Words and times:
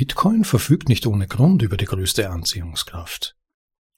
Bitcoin 0.00 0.44
verfügt 0.44 0.88
nicht 0.88 1.06
ohne 1.06 1.26
Grund 1.26 1.60
über 1.60 1.76
die 1.76 1.84
größte 1.84 2.30
Anziehungskraft. 2.30 3.36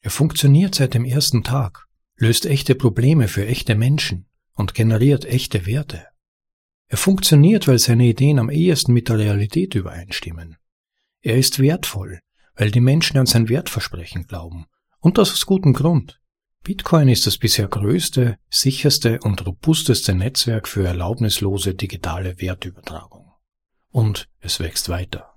Er 0.00 0.10
funktioniert 0.10 0.74
seit 0.74 0.94
dem 0.94 1.04
ersten 1.04 1.44
Tag, 1.44 1.86
löst 2.16 2.44
echte 2.44 2.74
Probleme 2.74 3.28
für 3.28 3.46
echte 3.46 3.76
Menschen 3.76 4.26
und 4.54 4.74
generiert 4.74 5.24
echte 5.24 5.64
Werte. 5.64 6.08
Er 6.88 6.98
funktioniert, 6.98 7.68
weil 7.68 7.78
seine 7.78 8.06
Ideen 8.06 8.40
am 8.40 8.50
ehesten 8.50 8.92
mit 8.92 9.08
der 9.08 9.18
Realität 9.18 9.76
übereinstimmen. 9.76 10.56
Er 11.20 11.36
ist 11.36 11.60
wertvoll, 11.60 12.18
weil 12.56 12.72
die 12.72 12.80
Menschen 12.80 13.16
an 13.18 13.26
sein 13.26 13.48
Wertversprechen 13.48 14.26
glauben. 14.26 14.66
Und 14.98 15.18
das 15.18 15.30
aus 15.30 15.46
gutem 15.46 15.72
Grund. 15.72 16.20
Bitcoin 16.64 17.06
ist 17.06 17.28
das 17.28 17.38
bisher 17.38 17.68
größte, 17.68 18.38
sicherste 18.50 19.20
und 19.20 19.46
robusteste 19.46 20.16
Netzwerk 20.16 20.66
für 20.66 20.84
erlaubnislose 20.84 21.76
digitale 21.76 22.40
Wertübertragung. 22.40 23.30
Und 23.92 24.28
es 24.40 24.58
wächst 24.58 24.88
weiter. 24.88 25.31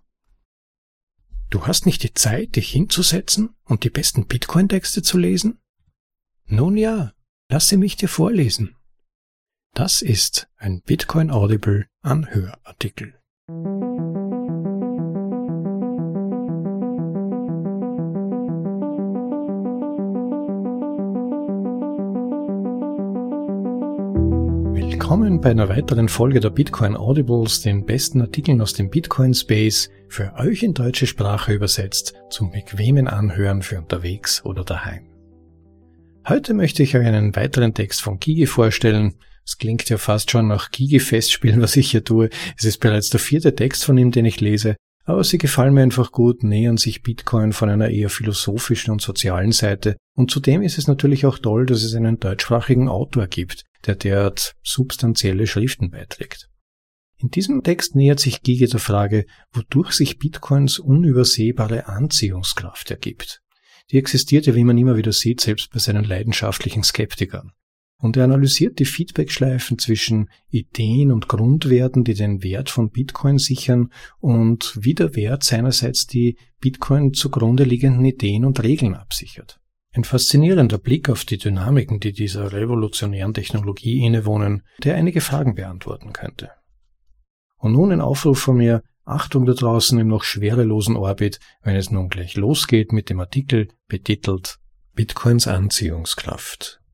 Du 1.55 1.65
hast 1.65 1.85
nicht 1.85 2.03
die 2.03 2.13
Zeit, 2.13 2.57
dich 2.57 2.69
hinzusetzen 2.69 3.55
und 3.63 3.85
die 3.85 3.89
besten 3.89 4.27
Bitcoin-Texte 4.27 5.03
zu 5.03 5.17
lesen? 5.17 5.61
Nun 6.47 6.75
ja, 6.75 7.13
lasse 7.49 7.77
mich 7.77 7.95
dir 7.95 8.09
vorlesen. 8.09 8.75
Das 9.73 10.01
ist 10.01 10.49
ein 10.57 10.81
Bitcoin 10.81 11.31
Audible 11.31 11.87
Anhörartikel. 12.01 13.21
Willkommen 25.05 25.39
bei 25.39 25.51
einer 25.51 25.69
weiteren 25.69 26.09
Folge 26.09 26.39
der 26.39 26.49
Bitcoin 26.49 26.97
Audibles, 26.97 27.61
den 27.61 27.85
besten 27.85 28.21
Artikeln 28.21 28.59
aus 28.59 28.73
dem 28.73 28.89
Bitcoin 28.89 29.35
Space, 29.35 29.91
für 30.09 30.33
euch 30.35 30.63
in 30.63 30.73
deutsche 30.73 31.05
Sprache 31.05 31.53
übersetzt, 31.53 32.15
zum 32.31 32.49
bequemen 32.49 33.07
Anhören 33.07 33.61
für 33.61 33.77
unterwegs 33.77 34.43
oder 34.43 34.63
daheim. 34.63 35.05
Heute 36.27 36.55
möchte 36.55 36.81
ich 36.81 36.97
euch 36.97 37.05
einen 37.05 37.35
weiteren 37.35 37.75
Text 37.75 38.01
von 38.01 38.17
Gigi 38.17 38.47
vorstellen. 38.47 39.13
Es 39.45 39.59
klingt 39.59 39.87
ja 39.89 39.99
fast 39.99 40.31
schon 40.31 40.47
nach 40.47 40.71
Gigi-Festspielen, 40.71 41.61
was 41.61 41.75
ich 41.75 41.91
hier 41.91 42.03
tue. 42.03 42.31
Es 42.57 42.65
ist 42.65 42.79
bereits 42.79 43.11
der 43.11 43.19
vierte 43.19 43.53
Text 43.53 43.85
von 43.85 43.99
ihm, 43.99 44.09
den 44.09 44.25
ich 44.25 44.41
lese, 44.41 44.75
aber 45.05 45.23
sie 45.23 45.37
gefallen 45.37 45.73
mir 45.73 45.83
einfach 45.83 46.11
gut, 46.11 46.43
nähern 46.43 46.77
sich 46.77 47.03
Bitcoin 47.03 47.53
von 47.53 47.69
einer 47.69 47.89
eher 47.89 48.09
philosophischen 48.09 48.91
und 48.91 49.01
sozialen 49.01 49.51
Seite. 49.51 49.97
Und 50.15 50.31
zudem 50.31 50.61
ist 50.63 50.77
es 50.77 50.87
natürlich 50.87 51.25
auch 51.25 51.37
toll, 51.37 51.65
dass 51.67 51.83
es 51.83 51.93
einen 51.93 52.19
deutschsprachigen 52.19 52.89
Autor 52.89 53.27
gibt, 53.27 53.63
der 53.85 53.95
derart 53.95 54.53
substanzielle 54.63 55.45
Schriften 55.45 55.91
beiträgt. 55.91 56.49
In 57.17 57.29
diesem 57.29 57.63
Text 57.63 57.95
nähert 57.95 58.19
sich 58.19 58.41
Gigi 58.41 58.67
der 58.67 58.79
Frage, 58.79 59.25
wodurch 59.53 59.93
sich 59.93 60.17
Bitcoins 60.17 60.79
unübersehbare 60.79 61.87
Anziehungskraft 61.87 62.91
ergibt. 62.91 63.41
Die 63.91 63.99
existierte, 63.99 64.55
wie 64.55 64.63
man 64.63 64.77
immer 64.77 64.97
wieder 64.97 65.13
sieht, 65.13 65.39
selbst 65.39 65.71
bei 65.71 65.79
seinen 65.79 66.03
leidenschaftlichen 66.03 66.83
Skeptikern. 66.83 67.51
Und 68.05 68.17
er 68.17 68.25
analysiert 68.25 68.77
die 68.77 68.85
Feedbackschleifen 68.85 69.79
zwischen 69.79 70.29
Ideen 70.51 71.11
und 71.11 71.27
Grundwerten, 71.27 72.03
die 72.03 72.13
den 72.13 72.43
Wert 72.43 72.69
von 72.69 72.91
Bitcoin 72.91 73.39
sichern 73.39 73.91
und 74.19 74.77
wie 74.79 74.93
der 74.93 75.15
Wert 75.15 75.43
seinerseits 75.43 76.05
die 76.05 76.37
Bitcoin 76.61 77.13
zugrunde 77.13 77.63
liegenden 77.63 78.05
Ideen 78.05 78.45
und 78.45 78.61
Regeln 78.61 78.93
absichert. 78.93 79.59
Ein 79.91 80.03
faszinierender 80.03 80.77
Blick 80.77 81.09
auf 81.09 81.25
die 81.25 81.39
Dynamiken, 81.39 81.99
die 81.99 82.11
dieser 82.13 82.53
revolutionären 82.53 83.33
Technologie 83.33 84.05
innewohnen, 84.05 84.61
der 84.83 84.93
einige 84.93 85.19
Fragen 85.19 85.55
beantworten 85.55 86.13
könnte. 86.13 86.51
Und 87.57 87.71
nun 87.71 87.91
ein 87.91 88.01
Aufruf 88.01 88.37
von 88.37 88.57
mir, 88.57 88.83
Achtung 89.03 89.47
da 89.47 89.53
draußen 89.53 89.97
im 89.97 90.09
noch 90.09 90.23
schwerelosen 90.23 90.95
Orbit, 90.95 91.39
wenn 91.63 91.75
es 91.75 91.89
nun 91.89 92.09
gleich 92.09 92.35
losgeht 92.35 92.91
mit 92.91 93.09
dem 93.09 93.19
Artikel 93.19 93.69
betitelt 93.87 94.59
Bitcoins 94.93 95.47
Anziehungskraft 95.47 96.84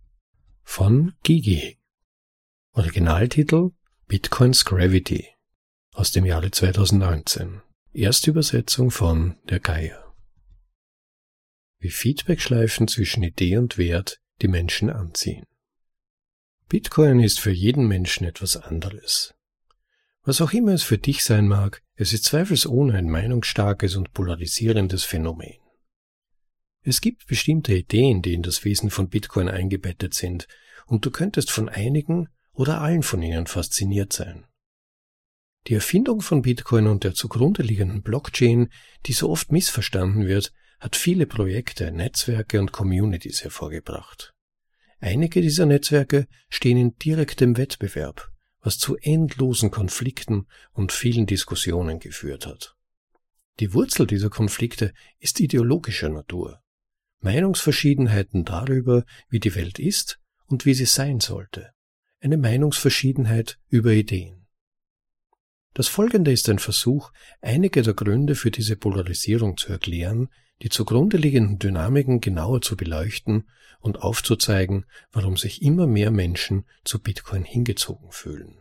von 0.74 1.14
Gigi. 1.24 1.78
Originaltitel 2.72 3.72
Bitcoins 4.08 4.64
Gravity 4.64 5.28
aus 5.92 6.14
dem 6.14 6.26
Jahre 6.26 6.50
2019. 6.50 7.62
Erstübersetzung 7.92 8.90
von 8.90 9.36
der 9.50 9.60
Geier 9.60 10.16
wie 11.80 11.90
Feedbackschleifen 11.90 12.88
zwischen 12.88 13.22
Idee 13.22 13.58
und 13.58 13.78
Wert 13.78 14.22
die 14.42 14.48
Menschen 14.48 14.90
anziehen. 14.90 15.46
Bitcoin 16.70 17.20
ist 17.20 17.42
für 17.42 17.52
jeden 17.52 17.86
Menschen 17.86 18.26
etwas 18.26 18.56
anderes. 18.56 19.34
Was 20.24 20.40
auch 20.40 20.54
immer 20.54 20.72
es 20.72 20.84
für 20.84 20.98
dich 20.98 21.26
sein 21.26 21.50
mag, 21.50 21.84
es 21.96 22.14
ist 22.14 22.24
zweifelsohne 22.24 22.98
ein 22.98 23.10
meinungsstarkes 23.10 23.98
und 23.98 24.14
polarisierendes 24.14 25.04
Phänomen. 25.04 25.61
Es 26.84 27.00
gibt 27.02 27.28
bestimmte 27.28 27.76
Ideen, 27.76 28.22
die 28.22 28.34
in 28.34 28.42
das 28.42 28.66
Wesen 28.66 28.90
von 28.90 29.08
Bitcoin 29.08 29.50
eingebettet 29.50 30.14
sind, 30.14 30.48
und 30.88 31.06
du 31.06 31.12
könntest 31.12 31.52
von 31.52 31.70
einigen 31.70 32.28
oder 32.54 32.82
allen 32.82 33.04
von 33.04 33.22
ihnen 33.22 33.48
fasziniert 33.48 34.14
sein. 34.14 34.46
Die 35.68 35.76
Erfindung 35.76 36.22
von 36.22 36.42
Bitcoin 36.42 36.88
und 36.88 37.04
der 37.04 37.14
zugrunde 37.14 37.62
liegenden 37.62 38.02
Blockchain, 38.02 38.70
die 39.06 39.14
so 39.14 39.30
oft 39.30 39.52
missverstanden 39.52 40.26
wird, 40.26 40.52
hat 40.80 40.96
viele 40.96 41.28
Projekte, 41.28 41.92
Netzwerke 41.92 42.60
und 42.60 42.72
Communities 42.72 43.44
hervorgebracht. 43.44 44.34
Einige 45.00 45.42
dieser 45.42 45.68
Netzwerke 45.68 46.28
stehen 46.50 46.78
in 46.78 46.96
direktem 46.96 47.58
Wettbewerb, 47.58 48.32
was 48.60 48.80
zu 48.80 48.96
endlosen 48.98 49.70
Konflikten 49.70 50.48
und 50.72 50.92
vielen 50.92 51.28
Diskussionen 51.28 52.00
geführt 52.00 52.48
hat. 52.48 52.76
Die 53.60 53.74
Wurzel 53.76 54.08
dieser 54.08 54.32
Konflikte 54.32 54.94
ist 55.20 55.40
ideologischer 55.40 56.10
Natur. 56.10 56.62
Meinungsverschiedenheiten 57.22 58.46
darüber, 58.46 59.06
wie 59.30 59.40
die 59.40 59.56
Welt 59.56 59.80
ist 59.80 60.20
und 60.48 60.66
wie 60.66 60.74
sie 60.74 60.86
sein 60.86 61.20
sollte. 61.20 61.72
Eine 62.20 62.38
Meinungsverschiedenheit 62.38 63.60
über 63.70 63.92
Ideen. 63.92 64.48
Das 65.74 65.88
folgende 65.88 66.32
ist 66.32 66.50
ein 66.50 66.60
Versuch, 66.60 67.12
einige 67.40 67.82
der 67.82 67.94
Gründe 67.94 68.36
für 68.36 68.52
diese 68.52 68.76
Polarisierung 68.76 69.56
zu 69.56 69.72
erklären, 69.72 70.30
die 70.62 70.70
zugrunde 70.70 71.18
liegenden 71.18 71.60
Dynamiken 71.60 72.22
genauer 72.22 72.62
zu 72.62 72.76
beleuchten 72.76 73.50
und 73.80 74.02
aufzuzeigen, 74.02 74.86
warum 75.12 75.38
sich 75.38 75.62
immer 75.62 75.88
mehr 75.88 76.12
Menschen 76.12 76.66
zu 76.84 77.00
Bitcoin 77.00 77.44
hingezogen 77.44 78.12
fühlen. 78.12 78.58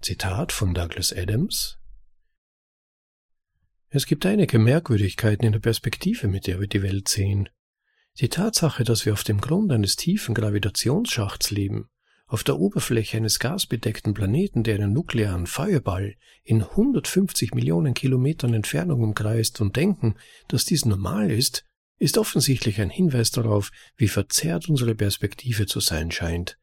Zitat 0.00 0.52
von 0.52 0.74
Douglas 0.74 1.12
Adams 1.12 1.78
Es 3.94 4.06
gibt 4.06 4.24
einige 4.24 4.58
Merkwürdigkeiten 4.58 5.44
in 5.44 5.52
der 5.52 5.58
Perspektive, 5.58 6.26
mit 6.26 6.46
der 6.46 6.60
wir 6.60 6.66
die 6.66 6.82
Welt 6.82 7.08
sehen. 7.08 7.50
Die 8.20 8.30
Tatsache, 8.30 8.84
dass 8.84 9.04
wir 9.04 9.12
auf 9.12 9.22
dem 9.22 9.38
Grund 9.38 9.70
eines 9.70 9.96
tiefen 9.96 10.34
Gravitationsschachts 10.34 11.50
leben, 11.50 11.90
auf 12.26 12.42
der 12.42 12.58
Oberfläche 12.58 13.18
eines 13.18 13.38
gasbedeckten 13.38 14.14
Planeten, 14.14 14.62
der 14.62 14.76
einen 14.76 14.94
nuklearen 14.94 15.46
Feuerball 15.46 16.14
in 16.42 16.62
150 16.62 17.52
Millionen 17.52 17.92
Kilometern 17.92 18.54
Entfernung 18.54 19.02
umkreist 19.02 19.60
und 19.60 19.76
denken, 19.76 20.14
dass 20.48 20.64
dies 20.64 20.86
normal 20.86 21.30
ist, 21.30 21.66
ist 21.98 22.16
offensichtlich 22.16 22.80
ein 22.80 22.88
Hinweis 22.88 23.30
darauf, 23.30 23.72
wie 23.98 24.08
verzerrt 24.08 24.70
unsere 24.70 24.94
Perspektive 24.94 25.66
zu 25.66 25.80
sein 25.80 26.10
scheint. 26.10 26.58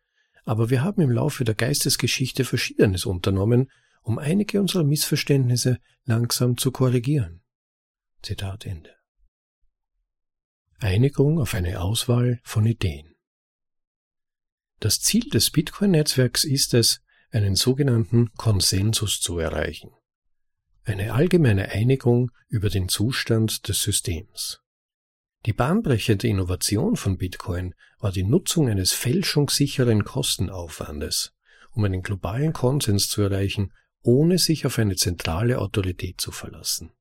Aber 0.45 0.71
wir 0.71 0.83
haben 0.83 1.03
im 1.03 1.11
Laufe 1.11 1.43
der 1.43 1.53
Geistesgeschichte 1.53 2.43
Verschiedenes 2.43 3.05
unternommen, 3.05 3.69
um 4.01 4.17
einige 4.17 4.59
unserer 4.59 4.83
Missverständnisse 4.83 5.79
langsam 6.05 6.57
zu 6.57 6.71
korrigieren. 6.71 7.41
Zitat 8.21 8.65
Ende. 8.65 8.95
Einigung 10.79 11.39
auf 11.39 11.53
eine 11.53 11.81
Auswahl 11.81 12.39
von 12.43 12.65
Ideen. 12.65 13.15
Das 14.79 15.01
Ziel 15.01 15.29
des 15.29 15.51
Bitcoin-Netzwerks 15.51 16.45
ist 16.45 16.73
es, 16.73 17.01
einen 17.31 17.55
sogenannten 17.55 18.31
Konsensus 18.33 19.19
zu 19.19 19.37
erreichen. 19.37 19.91
Eine 20.83 21.13
allgemeine 21.13 21.69
Einigung 21.69 22.31
über 22.47 22.69
den 22.69 22.89
Zustand 22.89 23.67
des 23.67 23.81
Systems. 23.81 24.61
Die 25.45 25.53
bahnbrechende 25.53 26.27
Innovation 26.27 26.95
von 26.95 27.17
Bitcoin 27.17 27.75
war 27.99 28.11
die 28.11 28.23
Nutzung 28.23 28.69
eines 28.69 28.91
fälschungssicheren 28.93 30.03
Kostenaufwandes, 30.03 31.33
um 31.71 31.83
einen 31.83 32.01
globalen 32.01 32.53
Konsens 32.53 33.09
zu 33.09 33.21
erreichen, 33.21 33.71
ohne 34.01 34.37
sich 34.37 34.65
auf 34.65 34.79
eine 34.79 34.95
zentrale 34.95 35.59
Autorität 35.59 36.21
zu 36.21 36.31
verlassen. 36.31 36.91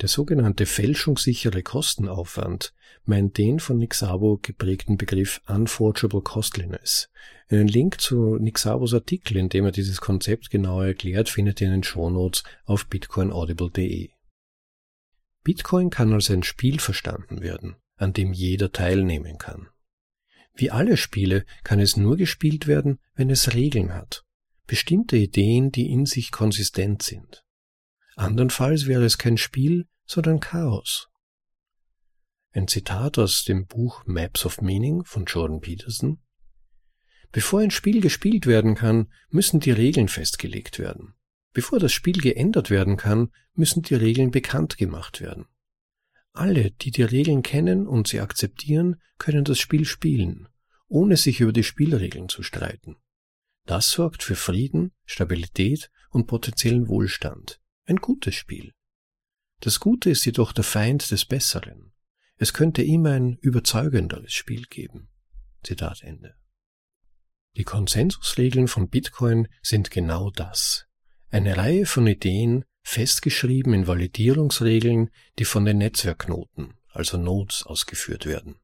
Der 0.00 0.08
sogenannte 0.08 0.66
fälschungssichere 0.66 1.62
Kostenaufwand 1.62 2.74
meint 3.04 3.38
den 3.38 3.60
von 3.60 3.78
Nick 3.78 3.94
Szabo 3.94 4.38
geprägten 4.40 4.96
Begriff 4.96 5.40
Unforgeable 5.46 6.22
Costliness. 6.22 7.08
Einen 7.48 7.68
Link 7.68 8.00
zu 8.00 8.36
Nick 8.38 8.58
Szabos 8.58 8.94
Artikel, 8.94 9.36
in 9.36 9.48
dem 9.48 9.64
er 9.64 9.72
dieses 9.72 10.00
Konzept 10.00 10.50
genauer 10.50 10.86
erklärt, 10.86 11.28
findet 11.28 11.60
ihr 11.60 11.68
in 11.68 11.74
den 11.74 11.82
Shownotes 11.84 12.42
auf 12.64 12.86
bitcoinaudible.de. 12.88 14.10
Bitcoin 15.44 15.90
kann 15.90 16.12
als 16.12 16.30
ein 16.30 16.42
Spiel 16.42 16.80
verstanden 16.80 17.40
werden, 17.42 17.76
an 17.96 18.12
dem 18.12 18.32
jeder 18.32 18.72
teilnehmen 18.72 19.38
kann. 19.38 19.68
Wie 20.54 20.70
alle 20.70 20.96
Spiele 20.96 21.44
kann 21.64 21.80
es 21.80 21.96
nur 21.96 22.16
gespielt 22.16 22.66
werden, 22.66 22.98
wenn 23.14 23.30
es 23.30 23.54
Regeln 23.54 23.94
hat, 23.94 24.24
bestimmte 24.66 25.16
Ideen, 25.16 25.70
die 25.70 25.90
in 25.90 26.06
sich 26.06 26.30
konsistent 26.30 27.02
sind. 27.02 27.44
Andernfalls 28.16 28.86
wäre 28.86 29.04
es 29.04 29.18
kein 29.18 29.38
Spiel, 29.38 29.86
sondern 30.04 30.40
Chaos. 30.40 31.08
Ein 32.52 32.68
Zitat 32.68 33.18
aus 33.18 33.44
dem 33.44 33.66
Buch 33.66 34.04
Maps 34.04 34.44
of 34.44 34.60
Meaning 34.60 35.04
von 35.04 35.24
Jordan 35.24 35.60
Peterson. 35.60 36.22
Bevor 37.30 37.60
ein 37.60 37.70
Spiel 37.70 38.02
gespielt 38.02 38.46
werden 38.46 38.74
kann, 38.74 39.10
müssen 39.30 39.58
die 39.60 39.70
Regeln 39.70 40.08
festgelegt 40.08 40.78
werden. 40.78 41.14
Bevor 41.54 41.78
das 41.78 41.92
Spiel 41.92 42.20
geändert 42.20 42.68
werden 42.68 42.98
kann, 42.98 43.30
müssen 43.54 43.82
die 43.82 43.94
Regeln 43.94 44.30
bekannt 44.30 44.76
gemacht 44.76 45.22
werden. 45.22 45.46
Alle, 46.32 46.70
die 46.70 46.90
die 46.90 47.02
Regeln 47.02 47.42
kennen 47.42 47.86
und 47.86 48.08
sie 48.08 48.20
akzeptieren, 48.20 49.00
können 49.18 49.44
das 49.44 49.58
Spiel 49.58 49.84
spielen, 49.84 50.48
ohne 50.88 51.16
sich 51.16 51.40
über 51.40 51.52
die 51.52 51.64
Spielregeln 51.64 52.28
zu 52.28 52.42
streiten. 52.42 52.96
Das 53.64 53.90
sorgt 53.90 54.22
für 54.22 54.36
Frieden, 54.36 54.92
Stabilität 55.04 55.90
und 56.10 56.26
potenziellen 56.26 56.88
Wohlstand. 56.88 57.60
Ein 57.84 57.96
gutes 57.96 58.34
Spiel. 58.34 58.72
Das 59.60 59.78
Gute 59.78 60.10
ist 60.10 60.24
jedoch 60.24 60.52
der 60.52 60.64
Feind 60.64 61.10
des 61.10 61.24
Besseren. 61.24 61.92
Es 62.36 62.52
könnte 62.52 62.82
immer 62.82 63.12
ein 63.12 63.36
überzeugenderes 63.36 64.32
Spiel 64.32 64.64
geben. 64.64 65.08
Zitat 65.62 66.02
Ende. 66.02 66.34
Die 67.56 67.64
Konsensusregeln 67.64 68.66
von 68.66 68.88
Bitcoin 68.88 69.46
sind 69.62 69.90
genau 69.90 70.30
das. 70.30 70.86
Eine 71.30 71.56
Reihe 71.56 71.86
von 71.86 72.06
Ideen, 72.06 72.64
festgeschrieben 72.82 73.74
in 73.74 73.86
Validierungsregeln, 73.86 75.10
die 75.38 75.44
von 75.44 75.64
den 75.64 75.78
Netzwerkknoten, 75.78 76.74
also 76.88 77.16
Nodes, 77.18 77.62
ausgeführt 77.64 78.26
werden. 78.26 78.56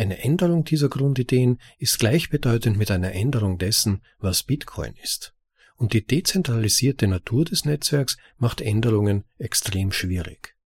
Eine 0.00 0.24
Änderung 0.24 0.64
dieser 0.64 0.88
Grundideen 0.88 1.60
ist 1.76 1.98
gleichbedeutend 1.98 2.78
mit 2.78 2.90
einer 2.90 3.12
Änderung 3.12 3.58
dessen, 3.58 4.00
was 4.18 4.42
Bitcoin 4.42 4.94
ist. 5.02 5.34
Und 5.76 5.92
die 5.92 6.06
dezentralisierte 6.06 7.06
Natur 7.06 7.44
des 7.44 7.66
Netzwerks 7.66 8.16
macht 8.38 8.62
Änderungen 8.62 9.24
extrem 9.36 9.92
schwierig. 9.92 10.56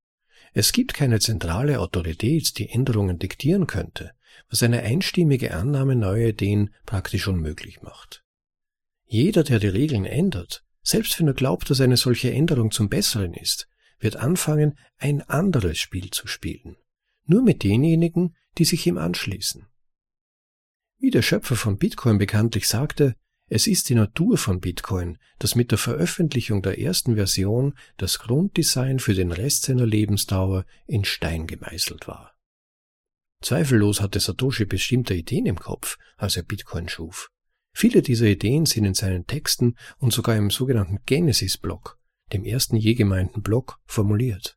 Es 0.53 0.71
gibt 0.71 0.95
keine 0.95 1.19
zentrale 1.19 1.81
Autorität, 1.81 2.59
die 2.59 2.69
Änderungen 2.69 3.19
diktieren 3.19 3.67
könnte, 3.67 4.13
was 4.51 4.63
eine 4.63 4.83
einstimmige 4.83 5.53
Annahme 5.53 5.97
neuer 5.97 6.29
Ideen 6.29 6.73
praktisch 6.87 7.27
unmöglich 7.27 7.83
macht. 7.83 8.23
Jeder, 9.05 9.43
der 9.43 9.59
die 9.59 9.67
Regeln 9.67 10.05
ändert, 10.05 10.63
selbst 10.81 11.19
wenn 11.19 11.27
er 11.27 11.35
glaubt, 11.35 11.71
dass 11.71 11.81
eine 11.81 11.97
solche 11.97 12.31
Änderung 12.31 12.71
zum 12.71 12.89
Besseren 12.89 13.35
ist, 13.35 13.67
wird 13.99 14.15
anfangen, 14.15 14.79
ein 14.97 15.23
anderes 15.23 15.79
Spiel 15.79 16.11
zu 16.11 16.29
spielen. 16.29 16.77
Nur 17.27 17.43
mit 17.43 17.65
denjenigen, 17.65 18.37
die 18.59 18.65
sich 18.65 18.87
ihm 18.87 18.99
anschließen. 18.99 19.67
Wie 20.99 21.11
der 21.11 21.23
Schöpfer 21.23 21.57
von 21.57 21.79
Bitcoin 21.79 22.19
bekanntlich 22.19 22.69
sagte, 22.69 23.17
es 23.47 23.67
ist 23.67 23.91
die 23.91 23.95
Natur 23.95 24.39
von 24.39 24.61
Bitcoin, 24.61 25.19
dass 25.39 25.55
mit 25.55 25.71
der 25.71 25.79
Veröffentlichung 25.79 26.63
der 26.63 26.79
ersten 26.79 27.17
Version 27.17 27.77
das 27.99 28.19
Grunddesign 28.19 28.99
für 28.99 29.15
den 29.15 29.33
Rest 29.33 29.65
seiner 29.65 29.87
Lebensdauer 29.87 30.65
in 30.87 31.05
Stein 31.05 31.47
gemeißelt 31.47 32.09
war. 32.09 32.35
Zweifellos 33.43 34.01
hatte 34.01 34.21
Satoshi 34.21 34.65
bestimmte 34.65 35.13
Ideen 35.13 35.45
im 35.45 35.57
Kopf, 35.57 35.99
als 36.17 36.37
er 36.37 36.43
Bitcoin 36.43 36.89
schuf. 36.89 37.31
Viele 37.77 38.01
dieser 38.01 38.27
Ideen 38.27 38.65
sind 38.65 38.87
in 38.87 38.95
seinen 38.95 39.27
Texten 39.27 39.77
und 39.99 40.13
sogar 40.13 40.37
im 40.37 40.51
sogenannten 40.51 41.01
Genesis-Block, 41.05 41.99
dem 42.33 42.45
ersten 42.45 42.77
je 42.77 42.95
gemeinten 42.95 43.43
Block, 43.43 43.79
formuliert. 43.85 44.57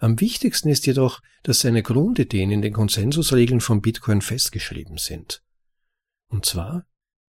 Am 0.00 0.18
wichtigsten 0.18 0.70
ist 0.70 0.86
jedoch, 0.86 1.20
dass 1.42 1.60
seine 1.60 1.82
Grundideen 1.82 2.50
in 2.50 2.62
den 2.62 2.72
Konsensusregeln 2.72 3.60
von 3.60 3.82
Bitcoin 3.82 4.22
festgeschrieben 4.22 4.96
sind. 4.96 5.42
Und 6.28 6.46
zwar 6.46 6.86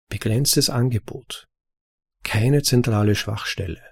begrenztes 0.09 0.71
Angebot, 0.71 1.47
keine 2.23 2.63
zentrale 2.63 3.13
Schwachstelle, 3.13 3.83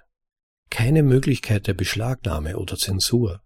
keine 0.70 1.04
Möglichkeit 1.04 1.68
der 1.68 1.74
Beschlagnahme 1.74 2.58
oder 2.58 2.76
Zensur 2.76 3.42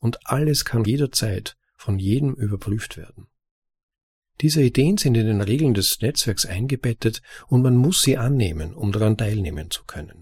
und 0.00 0.24
alles 0.28 0.64
kann 0.64 0.84
jederzeit 0.84 1.56
von 1.74 1.98
jedem 1.98 2.34
überprüft 2.34 2.96
werden. 2.96 3.26
Diese 4.40 4.62
Ideen 4.62 4.96
sind 4.96 5.16
in 5.16 5.26
den 5.26 5.40
Regeln 5.40 5.74
des 5.74 6.00
Netzwerks 6.00 6.46
eingebettet 6.46 7.20
und 7.48 7.62
man 7.62 7.76
muss 7.76 8.02
sie 8.02 8.16
annehmen, 8.16 8.74
um 8.74 8.92
daran 8.92 9.16
teilnehmen 9.16 9.72
zu 9.72 9.84
können. 9.84 10.21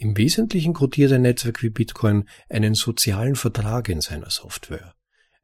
Im 0.00 0.16
Wesentlichen 0.16 0.72
codiert 0.72 1.12
ein 1.12 1.20
Netzwerk 1.20 1.62
wie 1.62 1.68
Bitcoin 1.68 2.26
einen 2.48 2.72
sozialen 2.72 3.36
Vertrag 3.36 3.90
in 3.90 4.00
seiner 4.00 4.30
Software. 4.30 4.94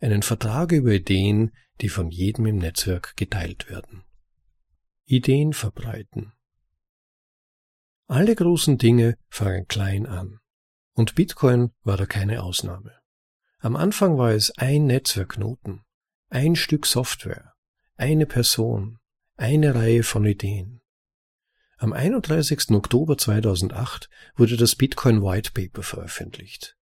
Einen 0.00 0.22
Vertrag 0.22 0.72
über 0.72 0.92
Ideen, 0.92 1.52
die 1.82 1.90
von 1.90 2.08
jedem 2.08 2.46
im 2.46 2.56
Netzwerk 2.56 3.18
geteilt 3.18 3.68
werden. 3.68 4.04
Ideen 5.04 5.52
verbreiten. 5.52 6.32
Alle 8.06 8.34
großen 8.34 8.78
Dinge 8.78 9.18
fangen 9.28 9.68
klein 9.68 10.06
an. 10.06 10.38
Und 10.94 11.16
Bitcoin 11.16 11.72
war 11.82 11.98
da 11.98 12.06
keine 12.06 12.42
Ausnahme. 12.42 12.94
Am 13.58 13.76
Anfang 13.76 14.16
war 14.16 14.30
es 14.30 14.56
ein 14.56 14.86
Netzwerkknoten, 14.86 15.82
ein 16.30 16.56
Stück 16.56 16.86
Software, 16.86 17.52
eine 17.98 18.24
Person, 18.24 19.00
eine 19.36 19.74
Reihe 19.74 20.02
von 20.02 20.24
Ideen. 20.24 20.80
Am 21.78 21.92
31. 21.92 22.70
Oktober 22.70 23.18
2008 23.18 24.08
wurde 24.34 24.56
das 24.56 24.76
Bitcoin 24.76 25.22
White 25.22 25.50
Paper 25.52 25.82
veröffentlicht. 25.82 26.74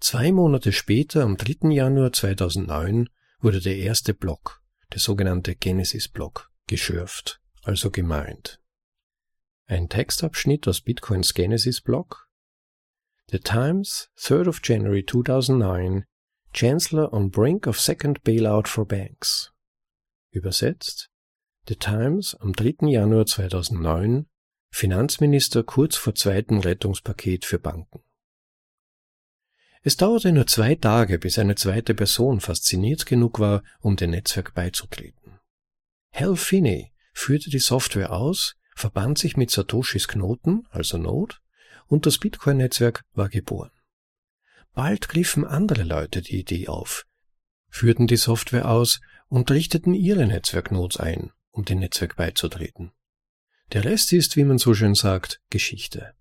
Zwei 0.00 0.32
Monate 0.32 0.72
später, 0.72 1.24
am 1.24 1.36
3. 1.36 1.68
Januar 1.68 2.14
2009, 2.14 3.10
wurde 3.40 3.60
der 3.60 3.76
erste 3.76 4.14
Block, 4.14 4.62
der 4.94 4.98
sogenannte 4.98 5.54
Genesis-Block, 5.54 6.50
geschürft, 6.66 7.42
also 7.64 7.90
gemeint. 7.90 8.62
Ein 9.66 9.90
Textabschnitt 9.90 10.66
aus 10.66 10.80
Bitcoins 10.80 11.34
Genesis-Block. 11.34 12.26
The 13.30 13.40
Times, 13.40 14.08
3rd 14.16 14.48
of 14.48 14.60
January 14.64 15.04
2009, 15.04 16.06
Chancellor 16.54 17.12
on 17.12 17.30
brink 17.30 17.66
of 17.66 17.78
second 17.78 18.24
bailout 18.24 18.66
for 18.66 18.86
banks. 18.86 19.52
Übersetzt. 20.30 21.09
The 21.68 21.76
Times 21.76 22.34
am 22.36 22.52
3. 22.52 22.88
Januar 22.88 23.26
2009, 23.26 24.26
Finanzminister 24.70 25.62
kurz 25.62 25.96
vor 25.96 26.14
zweiten 26.14 26.58
Rettungspaket 26.58 27.44
für 27.44 27.58
Banken. 27.58 28.00
Es 29.82 29.96
dauerte 29.96 30.32
nur 30.32 30.46
zwei 30.46 30.74
Tage, 30.74 31.18
bis 31.18 31.38
eine 31.38 31.54
zweite 31.54 31.94
Person 31.94 32.40
fasziniert 32.40 33.06
genug 33.06 33.38
war, 33.38 33.62
um 33.80 33.96
dem 33.96 34.10
Netzwerk 34.10 34.54
beizutreten. 34.54 35.38
Hal 36.12 36.36
Finney 36.36 36.92
führte 37.12 37.50
die 37.50 37.58
Software 37.58 38.12
aus, 38.12 38.56
verband 38.74 39.18
sich 39.18 39.36
mit 39.36 39.50
Satoshis 39.50 40.08
Knoten, 40.08 40.66
also 40.70 40.98
Node, 40.98 41.36
und 41.86 42.06
das 42.06 42.18
Bitcoin-Netzwerk 42.18 43.04
war 43.14 43.28
geboren. 43.28 43.70
Bald 44.72 45.08
griffen 45.08 45.44
andere 45.44 45.82
Leute 45.82 46.22
die 46.22 46.38
Idee 46.38 46.68
auf, 46.68 47.06
führten 47.68 48.06
die 48.06 48.16
Software 48.16 48.68
aus 48.68 49.00
und 49.28 49.50
richteten 49.50 49.94
ihre 49.94 50.26
Netzwerknodes 50.26 50.98
ein, 50.98 51.32
um 51.50 51.64
dem 51.64 51.78
Netzwerk 51.78 52.16
beizutreten. 52.16 52.92
Der 53.72 53.84
Rest 53.84 54.12
ist, 54.12 54.36
wie 54.36 54.44
man 54.44 54.58
so 54.58 54.74
schön 54.74 54.94
sagt, 54.94 55.40
Geschichte. 55.50 56.14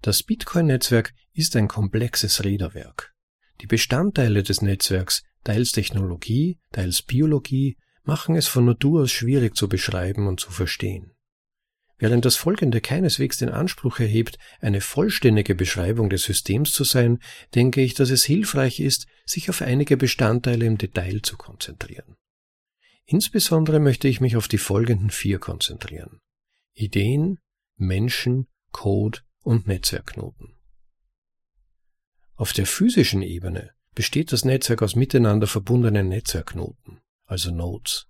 Das 0.00 0.22
Bitcoin-Netzwerk 0.24 1.12
ist 1.32 1.54
ein 1.54 1.68
komplexes 1.68 2.42
Räderwerk. 2.42 3.12
Die 3.60 3.66
Bestandteile 3.66 4.42
des 4.42 4.60
Netzwerks, 4.60 5.22
teils 5.44 5.70
Technologie, 5.70 6.58
teils 6.72 7.02
Biologie, 7.02 7.76
machen 8.02 8.34
es 8.34 8.48
von 8.48 8.64
Natur 8.64 9.02
aus 9.02 9.12
schwierig 9.12 9.56
zu 9.56 9.68
beschreiben 9.68 10.26
und 10.26 10.40
zu 10.40 10.50
verstehen. 10.50 11.12
Während 11.98 12.24
das 12.24 12.34
Folgende 12.34 12.80
keineswegs 12.80 13.36
den 13.36 13.50
Anspruch 13.50 14.00
erhebt, 14.00 14.36
eine 14.60 14.80
vollständige 14.80 15.54
Beschreibung 15.54 16.10
des 16.10 16.24
Systems 16.24 16.72
zu 16.72 16.82
sein, 16.82 17.20
denke 17.54 17.80
ich, 17.80 17.94
dass 17.94 18.10
es 18.10 18.24
hilfreich 18.24 18.80
ist, 18.80 19.06
sich 19.24 19.48
auf 19.48 19.62
einige 19.62 19.96
Bestandteile 19.96 20.66
im 20.66 20.78
Detail 20.78 21.20
zu 21.22 21.36
konzentrieren. 21.36 22.16
Insbesondere 23.04 23.80
möchte 23.80 24.08
ich 24.08 24.20
mich 24.20 24.36
auf 24.36 24.48
die 24.48 24.58
folgenden 24.58 25.10
vier 25.10 25.38
konzentrieren. 25.38 26.20
Ideen, 26.74 27.40
Menschen, 27.76 28.48
Code 28.70 29.20
und 29.42 29.66
Netzwerkknoten. 29.66 30.54
Auf 32.36 32.52
der 32.52 32.66
physischen 32.66 33.22
Ebene 33.22 33.72
besteht 33.94 34.32
das 34.32 34.44
Netzwerk 34.44 34.82
aus 34.82 34.96
miteinander 34.96 35.46
verbundenen 35.46 36.08
Netzwerkknoten, 36.08 37.00
also 37.26 37.50
Nodes. 37.50 38.06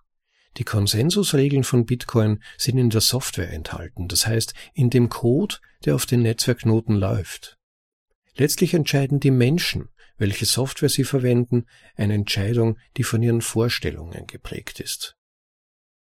Die 0.58 0.64
Konsensusregeln 0.64 1.64
von 1.64 1.86
Bitcoin 1.86 2.42
sind 2.58 2.78
in 2.78 2.90
der 2.90 3.00
Software 3.00 3.50
enthalten, 3.50 4.06
das 4.08 4.26
heißt 4.26 4.54
in 4.74 4.90
dem 4.90 5.08
Code, 5.08 5.56
der 5.84 5.94
auf 5.94 6.06
den 6.06 6.22
Netzwerkknoten 6.22 6.94
läuft. 6.94 7.58
Letztlich 8.36 8.74
entscheiden 8.74 9.18
die 9.18 9.30
Menschen, 9.30 9.88
welche 10.18 10.46
Software 10.46 10.88
sie 10.88 11.04
verwenden, 11.04 11.66
eine 11.96 12.14
Entscheidung, 12.14 12.78
die 12.96 13.04
von 13.04 13.22
ihren 13.22 13.40
Vorstellungen 13.40 14.26
geprägt 14.26 14.80
ist. 14.80 15.16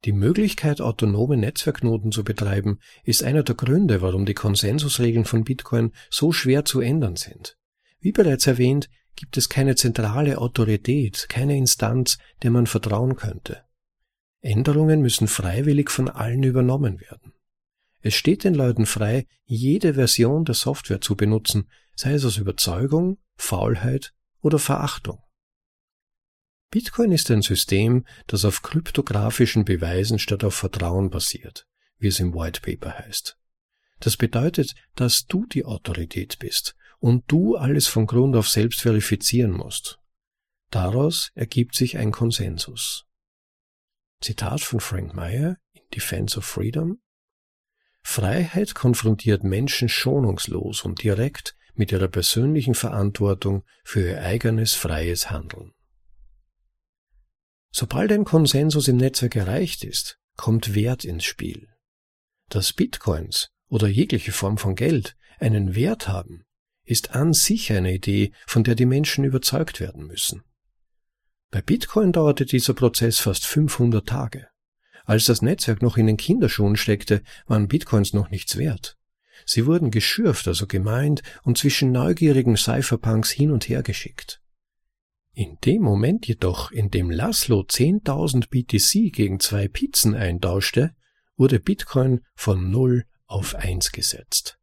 Die 0.04 0.12
Möglichkeit, 0.12 0.80
autonome 0.82 1.36
Netzwerknoten 1.36 2.12
zu 2.12 2.24
betreiben, 2.24 2.78
ist 3.04 3.22
einer 3.22 3.42
der 3.42 3.54
Gründe, 3.54 4.02
warum 4.02 4.26
die 4.26 4.34
Konsensusregeln 4.34 5.24
von 5.24 5.44
Bitcoin 5.44 5.92
so 6.10 6.30
schwer 6.30 6.64
zu 6.66 6.80
ändern 6.80 7.16
sind. 7.16 7.56
Wie 8.00 8.12
bereits 8.12 8.46
erwähnt, 8.46 8.90
gibt 9.16 9.36
es 9.38 9.48
keine 9.48 9.76
zentrale 9.76 10.38
Autorität, 10.38 11.26
keine 11.30 11.56
Instanz, 11.56 12.18
der 12.42 12.50
man 12.50 12.66
vertrauen 12.66 13.16
könnte. 13.16 13.62
Änderungen 14.42 15.00
müssen 15.00 15.26
freiwillig 15.26 15.90
von 15.90 16.10
allen 16.10 16.42
übernommen 16.42 17.00
werden. 17.00 17.32
Es 18.02 18.14
steht 18.14 18.44
den 18.44 18.54
Leuten 18.54 18.84
frei, 18.84 19.26
jede 19.46 19.94
Version 19.94 20.44
der 20.44 20.54
Software 20.54 21.00
zu 21.00 21.16
benutzen, 21.16 21.70
sei 21.96 22.12
es 22.12 22.26
aus 22.26 22.36
Überzeugung, 22.36 23.16
Faulheit 23.36 24.12
oder 24.40 24.58
Verachtung. 24.58 25.20
Bitcoin 26.70 27.12
ist 27.12 27.30
ein 27.30 27.42
System, 27.42 28.04
das 28.26 28.44
auf 28.44 28.62
kryptografischen 28.62 29.64
Beweisen 29.64 30.18
statt 30.18 30.42
auf 30.42 30.54
Vertrauen 30.54 31.10
basiert, 31.10 31.66
wie 31.98 32.08
es 32.08 32.18
im 32.18 32.34
White 32.34 32.60
Paper 32.62 32.98
heißt. 32.98 33.38
Das 34.00 34.16
bedeutet, 34.16 34.74
dass 34.96 35.26
du 35.26 35.46
die 35.46 35.64
Autorität 35.64 36.38
bist 36.40 36.74
und 36.98 37.30
du 37.30 37.56
alles 37.56 37.86
von 37.86 38.06
Grund 38.06 38.34
auf 38.34 38.48
selbst 38.48 38.82
verifizieren 38.82 39.52
musst. 39.52 40.00
Daraus 40.70 41.30
ergibt 41.34 41.76
sich 41.76 41.96
ein 41.96 42.10
Konsensus. 42.10 43.06
Zitat 44.20 44.60
von 44.60 44.80
Frank 44.80 45.14
Meyer 45.14 45.58
in 45.72 45.82
Defense 45.94 46.38
of 46.38 46.44
Freedom 46.44 46.98
Freiheit 48.02 48.74
konfrontiert 48.74 49.44
Menschen 49.44 49.88
schonungslos 49.88 50.82
und 50.82 51.02
direkt 51.02 51.56
mit 51.74 51.92
ihrer 51.92 52.08
persönlichen 52.08 52.74
Verantwortung 52.74 53.64
für 53.84 54.08
ihr 54.08 54.22
eigenes 54.22 54.74
freies 54.74 55.30
Handeln. 55.30 55.72
Sobald 57.70 58.12
ein 58.12 58.24
Konsensus 58.24 58.88
im 58.88 58.96
Netzwerk 58.96 59.36
erreicht 59.36 59.84
ist, 59.84 60.18
kommt 60.36 60.74
Wert 60.74 61.04
ins 61.04 61.24
Spiel. 61.24 61.68
Dass 62.48 62.72
Bitcoins 62.72 63.50
oder 63.68 63.88
jegliche 63.88 64.32
Form 64.32 64.58
von 64.58 64.76
Geld 64.76 65.16
einen 65.38 65.74
Wert 65.74 66.06
haben, 66.06 66.44
ist 66.84 67.12
an 67.12 67.32
sich 67.32 67.72
eine 67.72 67.92
Idee, 67.92 68.32
von 68.46 68.62
der 68.62 68.74
die 68.74 68.86
Menschen 68.86 69.24
überzeugt 69.24 69.80
werden 69.80 70.06
müssen. 70.06 70.42
Bei 71.50 71.62
Bitcoin 71.62 72.12
dauerte 72.12 72.46
dieser 72.46 72.74
Prozess 72.74 73.20
fast 73.20 73.46
500 73.46 74.06
Tage. 74.06 74.48
Als 75.04 75.26
das 75.26 75.42
Netzwerk 75.42 75.82
noch 75.82 75.96
in 75.96 76.06
den 76.06 76.16
Kinderschuhen 76.16 76.76
steckte, 76.76 77.22
waren 77.46 77.68
Bitcoins 77.68 78.12
noch 78.12 78.30
nichts 78.30 78.56
wert. 78.56 78.96
Sie 79.44 79.66
wurden 79.66 79.90
geschürft, 79.90 80.48
also 80.48 80.66
gemeint, 80.66 81.22
und 81.42 81.58
zwischen 81.58 81.92
neugierigen 81.92 82.56
Cypherpunks 82.56 83.30
hin 83.30 83.50
und 83.50 83.68
her 83.68 83.82
geschickt. 83.82 84.40
In 85.32 85.58
dem 85.64 85.82
Moment 85.82 86.26
jedoch, 86.26 86.70
in 86.70 86.90
dem 86.90 87.10
Laszlo 87.10 87.60
10.000 87.60 88.48
BTC 88.50 89.12
gegen 89.12 89.40
zwei 89.40 89.66
Pizzen 89.66 90.14
eintauschte, 90.14 90.94
wurde 91.36 91.58
Bitcoin 91.58 92.20
von 92.34 92.70
0 92.70 93.04
auf 93.26 93.56
1 93.56 93.90
gesetzt. 93.90 94.58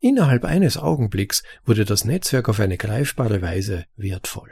Innerhalb 0.00 0.44
eines 0.44 0.76
Augenblicks 0.76 1.42
wurde 1.64 1.84
das 1.84 2.04
Netzwerk 2.04 2.48
auf 2.48 2.60
eine 2.60 2.76
greifbare 2.76 3.42
Weise 3.42 3.84
wertvoll. 3.96 4.50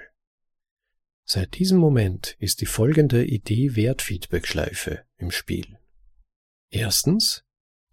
Seit 1.24 1.58
diesem 1.58 1.78
Moment 1.78 2.36
ist 2.38 2.60
die 2.60 2.66
folgende 2.66 3.24
Idee-Wert-Feedback-Schleife 3.24 5.02
im 5.16 5.32
Spiel. 5.32 5.78
Erstens, 6.70 7.42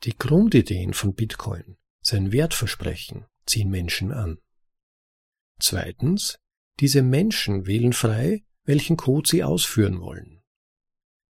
die 0.04 0.18
Grundideen 0.18 0.94
von 0.94 1.14
Bitcoin, 1.14 1.78
sein 2.02 2.32
Wertversprechen, 2.32 3.26
ziehen 3.46 3.70
Menschen 3.70 4.12
an. 4.12 4.38
Zweitens, 5.60 6.40
diese 6.80 7.02
Menschen 7.02 7.68
wählen 7.68 7.94
frei, 7.94 8.44
welchen 8.66 8.98
Code 8.98 9.30
sie 9.30 9.44
ausführen 9.44 10.02
wollen. 10.02 10.42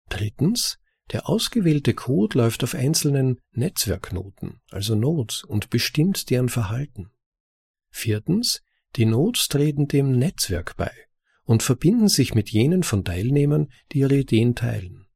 Drittens, 0.09 0.79
der 1.11 1.27
ausgewählte 1.27 1.93
Code 1.93 2.37
läuft 2.37 2.63
auf 2.63 2.75
einzelnen 2.75 3.39
Netzwerknoten, 3.51 4.61
also 4.71 4.95
Nodes, 4.95 5.43
und 5.43 5.69
bestimmt 5.69 6.29
deren 6.29 6.49
Verhalten. 6.49 7.11
Viertens, 7.89 8.61
die 8.95 9.05
Nodes 9.05 9.47
treten 9.47 9.87
dem 9.87 10.17
Netzwerk 10.17 10.75
bei 10.77 10.91
und 11.43 11.61
verbinden 11.61 12.07
sich 12.07 12.33
mit 12.33 12.49
jenen 12.49 12.83
von 12.83 13.03
Teilnehmern, 13.03 13.71
die 13.91 13.99
ihre 13.99 14.17
Ideen 14.17 14.55
teilen. 14.55 15.07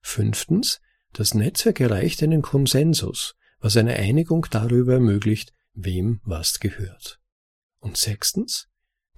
Fünftens, 0.00 0.80
das 1.12 1.34
Netzwerk 1.34 1.80
erreicht 1.80 2.22
einen 2.22 2.42
Konsensus, 2.42 3.34
was 3.60 3.76
eine 3.76 3.96
Einigung 3.96 4.46
darüber 4.50 4.94
ermöglicht, 4.94 5.52
wem 5.74 6.20
was 6.24 6.60
gehört. 6.60 7.20
Und 7.80 7.96
sechstens, 7.96 8.68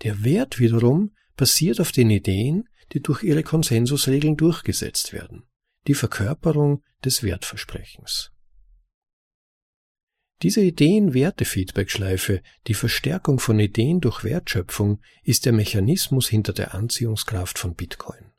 der 0.03 0.25
Wert 0.25 0.59
wiederum 0.59 1.15
basiert 1.37 1.81
auf 1.81 1.93
den 1.93 2.11
Ideen, 2.11 2.69
die 2.93 3.01
durch 3.01 3.23
ihre 3.23 3.43
Konsensusregeln 3.43 4.37
durchgesetzt 4.37 5.13
werden, 5.13 5.45
die 5.87 5.95
Verkörperung 5.95 6.83
des 7.05 7.23
Wertversprechens. 7.23 8.33
Diese 10.43 10.63
Ideen-Werte-Feedback-Schleife, 10.63 12.43
die 12.67 12.75
Verstärkung 12.75 13.39
von 13.39 13.61
Ideen 13.61 14.01
durch 14.01 14.25
Wertschöpfung, 14.25 15.03
ist 15.23 15.45
der 15.45 15.53
Mechanismus 15.53 16.29
hinter 16.29 16.55
der 16.55 16.75
Anziehungskraft 16.75 17.59
von 17.59 17.75
Bitcoin. 17.75 18.30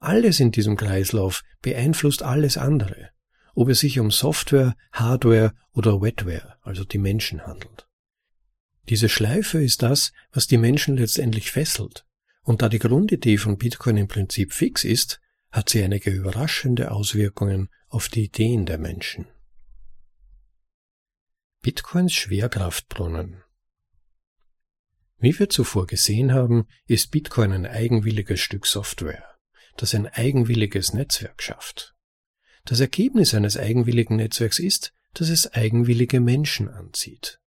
Alles 0.00 0.40
in 0.40 0.52
diesem 0.52 0.76
Kreislauf 0.76 1.42
beeinflusst 1.60 2.22
alles 2.22 2.56
andere, 2.56 3.10
ob 3.54 3.68
es 3.68 3.80
sich 3.80 3.98
um 3.98 4.10
Software, 4.10 4.76
Hardware 4.92 5.54
oder 5.72 6.00
Wetware, 6.00 6.56
also 6.62 6.84
die 6.84 6.98
Menschen 6.98 7.46
handelt. 7.46 7.88
Diese 8.88 9.08
Schleife 9.08 9.62
ist 9.62 9.82
das, 9.82 10.12
was 10.32 10.46
die 10.46 10.56
Menschen 10.56 10.96
letztendlich 10.96 11.50
fesselt, 11.50 12.06
und 12.42 12.62
da 12.62 12.68
die 12.68 12.78
Grundidee 12.78 13.36
von 13.36 13.58
Bitcoin 13.58 13.96
im 13.98 14.08
Prinzip 14.08 14.52
fix 14.52 14.84
ist, 14.84 15.20
hat 15.50 15.68
sie 15.68 15.82
einige 15.82 16.10
überraschende 16.10 16.90
Auswirkungen 16.90 17.68
auf 17.88 18.08
die 18.08 18.24
Ideen 18.24 18.64
der 18.64 18.78
Menschen. 18.78 19.26
Bitcoins 21.60 22.14
Schwerkraftbrunnen. 22.14 23.42
Wie 25.18 25.36
wir 25.38 25.48
zuvor 25.48 25.86
gesehen 25.86 26.32
haben, 26.32 26.68
ist 26.86 27.10
Bitcoin 27.10 27.52
ein 27.52 27.66
eigenwilliges 27.66 28.40
Stück 28.40 28.66
Software, 28.66 29.27
das 29.78 29.94
ein 29.94 30.06
eigenwilliges 30.06 30.92
Netzwerk 30.92 31.42
schafft. 31.42 31.94
Das 32.64 32.80
Ergebnis 32.80 33.32
eines 33.34 33.56
eigenwilligen 33.56 34.16
Netzwerks 34.16 34.58
ist, 34.58 34.92
dass 35.14 35.30
es 35.30 35.52
eigenwillige 35.54 36.20
Menschen 36.20 36.68
anzieht. 36.68 37.40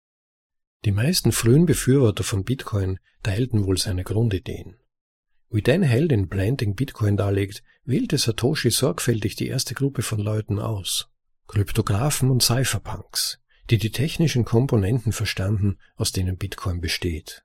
Die 0.84 0.92
meisten 0.92 1.32
frühen 1.32 1.68
Befürworter 1.68 2.24
von 2.24 2.44
Bitcoin 2.44 3.00
teilten 3.22 3.66
wohl 3.66 3.78
seine 3.78 4.04
Grundideen. 4.04 4.78
Wie 5.52 5.62
Dan 5.62 5.84
Held 5.84 6.12
in 6.12 6.28
Planting 6.28 6.76
Bitcoin 6.76 7.18
darlegt, 7.18 7.62
wählte 7.84 8.18
Satoshi 8.18 8.72
sorgfältig 8.72 9.36
die 9.36 9.48
erste 9.48 9.76
Gruppe 9.76 10.02
von 10.02 10.20
Leuten 10.20 10.60
aus. 10.60 11.10
Kryptographen 11.48 12.32
und 12.32 12.42
Cypherpunks, 12.42 13.40
die 13.70 13.78
die 13.78 13.92
technischen 13.92 14.46
Komponenten 14.46 15.12
verstanden, 15.12 15.78
aus 15.98 16.12
denen 16.12 16.38
Bitcoin 16.38 16.82
besteht. 16.82 17.44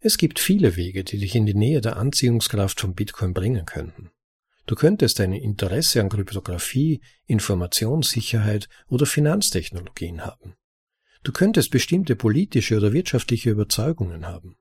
Es 0.00 0.16
gibt 0.16 0.38
viele 0.38 0.76
Wege, 0.76 1.02
die 1.02 1.18
dich 1.18 1.34
in 1.34 1.46
die 1.46 1.54
Nähe 1.54 1.80
der 1.80 1.96
Anziehungskraft 1.96 2.80
von 2.80 2.94
Bitcoin 2.94 3.34
bringen 3.34 3.66
könnten. 3.66 4.10
Du 4.66 4.76
könntest 4.76 5.18
dein 5.18 5.32
Interesse 5.32 6.00
an 6.00 6.08
Kryptographie, 6.08 7.00
Informationssicherheit 7.26 8.68
oder 8.86 9.06
Finanztechnologien 9.06 10.24
haben. 10.24 10.54
Du 11.24 11.32
könntest 11.32 11.70
bestimmte 11.70 12.14
politische 12.14 12.76
oder 12.76 12.92
wirtschaftliche 12.92 13.50
Überzeugungen 13.50 14.26
haben. 14.26 14.56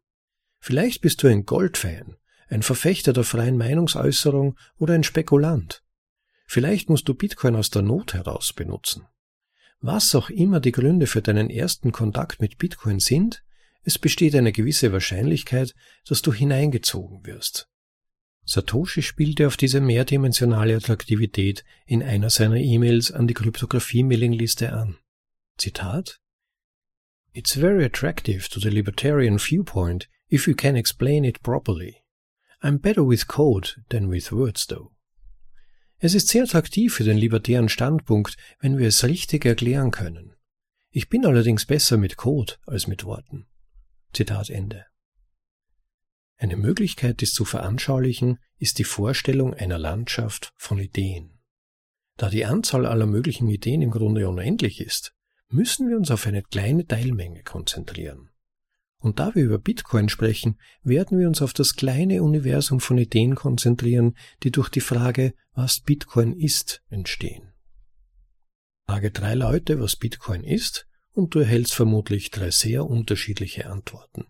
Vielleicht 0.60 1.02
bist 1.02 1.22
du 1.22 1.28
ein 1.28 1.46
Goldfan, 1.46 2.16
ein 2.50 2.64
Verfechter 2.64 3.14
der 3.14 3.24
freien 3.24 3.58
Meinungsäußerung 3.58 4.58
oder 4.78 4.96
ein 4.96 5.04
Spekulant. 5.04 5.84
Vielleicht 6.48 6.90
musst 6.90 7.08
du 7.10 7.14
Bitcoin 7.14 7.56
aus 7.56 7.70
der 7.70 7.84
Not 7.84 8.14
heraus 8.14 8.54
benutzen. 8.54 9.06
Was 9.82 10.16
auch 10.16 10.32
immer 10.32 10.60
die 10.60 10.72
Gründe 10.72 11.06
für 11.06 11.22
deinen 11.22 11.52
ersten 11.52 11.92
Kontakt 11.92 12.42
mit 12.42 12.58
Bitcoin 12.58 13.00
sind, 13.00 13.44
es 13.88 13.98
besteht 13.98 14.36
eine 14.36 14.52
gewisse 14.52 14.92
Wahrscheinlichkeit, 14.92 15.74
dass 16.06 16.22
du 16.22 16.34
hineingezogen 16.34 17.26
wirst. 17.26 17.70
Satoshi 18.44 19.02
spielte 19.02 19.48
auf 19.48 19.56
diese 19.56 19.80
mehrdimensionale 19.80 20.76
Attraktivität 20.76 21.64
in 21.86 22.04
einer 22.04 22.30
seiner 22.30 22.58
E-Mails 22.58 23.14
an 23.14 23.28
die 23.28 23.34
Kryptographie-Mailingliste 23.34 24.74
an. 24.74 24.98
Zitat 25.58 26.20
It's 27.32 27.54
very 27.54 27.86
attractive 27.86 28.50
to 28.50 28.60
the 28.60 28.70
libertarian 28.70 29.40
viewpoint 29.40 30.10
if 30.30 30.48
you 30.48 30.54
can 30.54 30.76
explain 30.76 31.24
it 31.24 31.42
properly. 31.42 32.04
I'm 32.62 32.80
better 32.80 33.08
with 33.08 33.30
code 33.30 33.70
than 33.88 34.12
with 34.12 34.34
words 34.34 34.68
though. 34.68 34.92
Es 36.00 36.14
ist 36.14 36.28
sehr 36.28 36.44
attraktiv 36.44 36.94
für 36.94 37.06
den 37.06 37.18
libertären 37.18 37.70
Standpunkt, 37.70 38.36
wenn 38.60 38.78
wir 38.78 38.90
es 38.90 39.06
richtig 39.06 39.46
erklären 39.46 39.92
können. 39.92 40.36
Ich 40.92 41.08
bin 41.08 41.26
allerdings 41.26 41.66
besser 41.66 41.96
mit 41.96 42.18
Code 42.18 42.56
als 42.66 42.88
mit 42.88 43.06
Worten. 43.06 43.48
Zitat 44.18 44.50
Ende. 44.50 44.88
Eine 46.38 46.58
Möglichkeit, 46.58 47.22
dies 47.22 47.34
zu 47.34 47.46
veranschaulichen, 47.46 48.40
ist 48.58 48.80
die 48.80 48.84
Vorstellung 48.84 49.54
einer 49.54 49.78
Landschaft 49.78 50.54
von 50.58 50.80
Ideen. 50.80 51.40
Da 52.16 52.32
die 52.32 52.44
Anzahl 52.44 52.88
aller 52.88 53.06
möglichen 53.06 53.48
Ideen 53.48 53.84
im 53.84 53.92
Grunde 53.92 54.28
unendlich 54.28 54.82
ist, 54.82 55.14
müssen 55.50 55.88
wir 55.88 55.98
uns 55.98 56.10
auf 56.10 56.26
eine 56.26 56.42
kleine 56.42 56.88
Teilmenge 56.88 57.44
konzentrieren. 57.44 58.32
Und 58.98 59.20
da 59.20 59.36
wir 59.36 59.44
über 59.44 59.60
Bitcoin 59.60 60.10
sprechen, 60.10 60.60
werden 60.82 61.20
wir 61.20 61.28
uns 61.28 61.44
auf 61.44 61.54
das 61.54 61.76
kleine 61.76 62.24
Universum 62.24 62.80
von 62.80 62.98
Ideen 62.98 63.36
konzentrieren, 63.36 64.18
die 64.42 64.50
durch 64.50 64.70
die 64.70 64.82
Frage, 64.82 65.36
was 65.52 65.82
Bitcoin 65.82 66.34
ist, 66.34 66.82
entstehen. 66.90 67.54
Frage 68.88 69.12
drei 69.12 69.36
Leute, 69.36 69.80
was 69.80 69.96
Bitcoin 69.96 70.44
ist, 70.44 70.87
und 71.18 71.34
du 71.34 71.40
erhältst 71.40 71.74
vermutlich 71.74 72.30
drei 72.30 72.52
sehr 72.52 72.86
unterschiedliche 72.86 73.66
Antworten. 73.66 74.28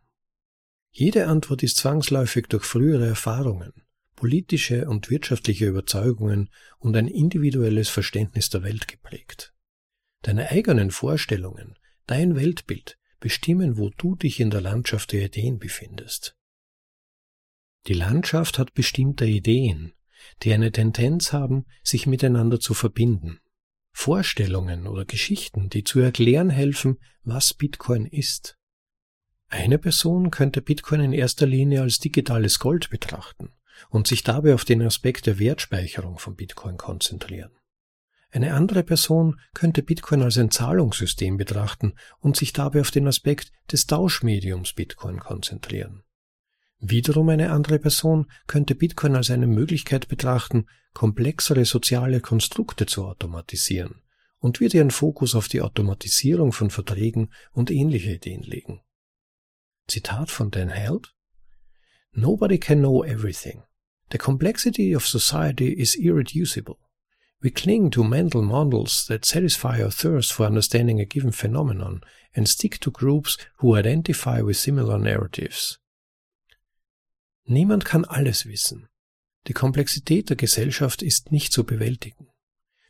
Jede 0.89 1.27
Antwort 1.27 1.62
ist 1.62 1.77
zwangsläufig 1.77 2.48
durch 2.48 2.63
frühere 2.63 3.06
Erfahrungen, 3.06 3.74
politische 4.15 4.88
und 4.88 5.10
wirtschaftliche 5.10 5.67
Überzeugungen 5.67 6.50
und 6.79 6.96
ein 6.96 7.08
individuelles 7.10 7.89
Verständnis 7.89 8.50
der 8.50 8.63
Welt 8.63 8.88
geprägt. 8.88 9.53
Deine 10.24 10.50
eigenen 10.50 10.91
Vorstellungen, 10.91 11.77
dein 12.08 12.36
Weltbild 12.36 12.98
bestimmen, 13.20 13.77
wo 13.77 13.89
du 13.89 14.15
dich 14.15 14.39
in 14.39 14.50
der 14.50 14.62
Landschaft 14.62 15.12
der 15.12 15.25
Ideen 15.25 15.60
befindest. 15.60 16.38
Die 17.88 17.94
Landschaft 17.94 18.58
hat 18.58 18.74
bestimmte 18.74 19.25
Ideen, 19.25 19.94
die 20.44 20.53
eine 20.53 20.72
Tendenz 20.72 21.34
haben, 21.34 21.65
sich 21.84 22.08
miteinander 22.08 22.62
zu 22.62 22.74
verbinden. 22.74 23.39
Vorstellungen 24.00 24.86
oder 24.86 25.06
Geschichten, 25.06 25.70
die 25.70 25.84
zu 25.84 26.00
erklären 26.00 26.51
helfen, 26.51 27.00
was 27.24 27.56
Bitcoin 27.56 28.06
ist. 28.06 28.56
Eine 29.48 29.80
Person 29.80 30.30
könnte 30.30 30.62
Bitcoin 30.62 31.01
in 31.01 31.13
erster 31.13 31.48
Linie 31.48 31.82
als 31.82 31.98
digitales 31.98 32.60
Gold 32.60 32.92
betrachten 32.92 33.56
und 33.89 34.06
sich 34.06 34.22
dabei 34.22 34.54
auf 34.54 34.66
den 34.66 34.84
Aspekt 34.84 35.25
der 35.25 35.39
Wertspeicherung 35.39 36.20
von 36.20 36.36
Bitcoin 36.36 36.77
konzentrieren. 36.77 37.51
Eine 38.30 38.54
andere 38.54 38.84
Person 38.84 39.42
könnte 39.56 39.82
Bitcoin 39.82 40.22
als 40.22 40.38
ein 40.38 40.51
Zahlungssystem 40.51 41.36
betrachten 41.36 41.96
und 42.20 42.38
sich 42.38 42.54
dabei 42.54 42.82
auf 42.82 42.92
den 42.92 43.08
Aspekt 43.08 43.51
des 43.72 43.88
Tauschmediums 43.88 44.74
Bitcoin 44.74 45.20
konzentrieren. 45.20 46.04
Wiederum 46.79 47.29
eine 47.29 47.51
andere 47.51 47.79
Person 47.79 48.27
könnte 48.46 48.75
Bitcoin 48.75 49.15
als 49.15 49.31
eine 49.31 49.48
Möglichkeit 49.48 50.07
betrachten, 50.07 50.67
komplexere 50.93 51.65
soziale 51.65 52.22
Konstrukte 52.22 52.86
zu 52.86 53.05
automatisieren 53.05 54.01
und 54.39 54.60
wird 54.60 54.74
ihren 54.74 54.91
Fokus 54.91 55.34
auf 55.34 55.48
die 55.48 55.62
Automatisierung 55.62 56.51
von 56.51 56.69
Verträgen 56.69 57.31
und 57.51 57.72
ähnliche 57.72 58.13
Ideen 58.13 58.43
legen. 58.43 58.81
Zitat 59.88 60.29
von 60.29 60.51
Dan 60.51 60.69
Held 60.69 61.13
Nobody 62.12 62.57
can 62.57 62.79
know 62.79 63.03
everything. 63.03 63.63
The 64.12 64.17
complexity 64.17 64.96
of 64.96 65.07
society 65.07 65.74
is 65.74 65.96
irreducible. 65.96 66.77
We 67.41 67.51
cling 67.51 67.91
to 67.91 68.03
mental 68.03 68.41
models 68.41 69.05
that 69.07 69.25
satisfy 69.25 69.81
our 69.81 69.91
thirst 69.91 70.34
for 70.34 70.46
understanding 70.48 71.00
a 71.00 71.05
given 71.05 71.31
phenomenon 71.31 72.01
and 72.36 72.48
stick 72.48 72.79
to 72.79 72.91
groups 72.91 73.38
who 73.57 73.75
identify 73.75 74.41
with 74.41 74.57
similar 74.57 74.98
narratives. 74.98 75.77
Niemand 77.48 77.86
kann 77.86 78.04
alles 78.04 78.46
wissen. 78.46 78.88
Die 79.48 79.54
Komplexität 79.54 80.30
der 80.30 80.36
Gesellschaft 80.36 81.01
ist 81.01 81.32
nicht 81.32 81.54
zu 81.54 81.63
bewältigen. 81.63 82.27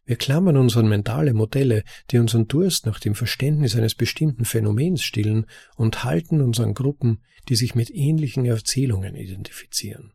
Wir 0.04 0.16
klammern 0.16 0.58
uns 0.58 0.76
an 0.76 0.88
mentale 0.88 1.34
Modelle, 1.34 1.84
die 2.10 2.18
unseren 2.18 2.48
Durst 2.48 2.86
nach 2.88 3.00
dem 3.00 3.14
Verständnis 3.14 3.76
eines 3.76 3.94
bestimmten 3.94 4.46
Phänomens 4.46 5.04
stillen 5.04 5.46
und 5.76 6.04
halten 6.04 6.42
uns 6.42 6.60
an 6.60 6.74
Gruppen, 6.74 7.24
die 7.50 7.56
sich 7.56 7.76
mit 7.76 7.92
ähnlichen 7.92 8.46
Erzählungen 8.46 9.16
identifizieren. 9.16 10.14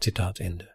Zitat 0.00 0.40
Ende. 0.40 0.68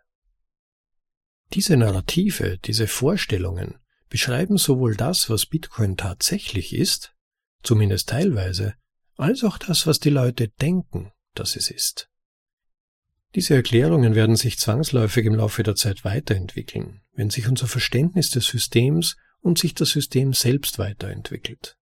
Diese 1.54 1.78
Narrative, 1.78 2.58
diese 2.58 2.88
Vorstellungen 2.88 3.76
beschreiben 4.10 4.58
sowohl 4.58 4.96
das, 4.96 5.30
was 5.30 5.46
Bitcoin 5.46 5.98
tatsächlich 5.98 6.74
ist, 6.74 7.14
zumindest 7.62 8.10
teilweise, 8.10 8.74
als 9.18 9.44
auch 9.44 9.58
das, 9.58 9.86
was 9.86 10.00
die 10.00 10.10
Leute 10.10 10.48
denken, 10.48 11.12
dass 11.36 11.56
es 11.56 11.70
ist. 11.70 12.10
Diese 13.36 13.56
Erklärungen 13.56 14.16
werden 14.16 14.36
sich 14.36 14.58
zwangsläufig 14.58 15.26
im 15.26 15.36
Laufe 15.36 15.64
der 15.64 15.76
Zeit 15.76 16.06
weiterentwickeln, 16.06 17.02
wenn 17.14 17.30
sich 17.30 17.48
unser 17.48 17.68
Verständnis 17.68 18.30
des 18.30 18.46
Systems 18.46 19.16
und 19.40 19.60
sich 19.60 19.74
das 19.74 19.90
System 19.90 20.34
selbst 20.34 20.80
weiterentwickelt. 20.80 21.78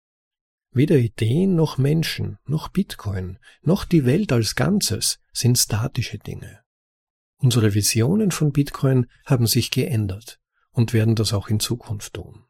Weder 0.71 0.97
Ideen 0.97 1.55
noch 1.55 1.77
Menschen, 1.77 2.37
noch 2.45 2.69
Bitcoin, 2.69 3.37
noch 3.61 3.85
die 3.85 4.05
Welt 4.05 4.31
als 4.31 4.55
Ganzes 4.55 5.19
sind 5.31 5.57
statische 5.57 6.17
Dinge. 6.17 6.61
Unsere 7.37 7.73
Visionen 7.73 8.31
von 8.31 8.51
Bitcoin 8.51 9.05
haben 9.25 9.45
sich 9.45 9.69
geändert 9.69 10.39
und 10.71 10.93
werden 10.93 11.15
das 11.15 11.33
auch 11.33 11.49
in 11.49 11.59
Zukunft 11.59 12.13
tun. 12.13 12.45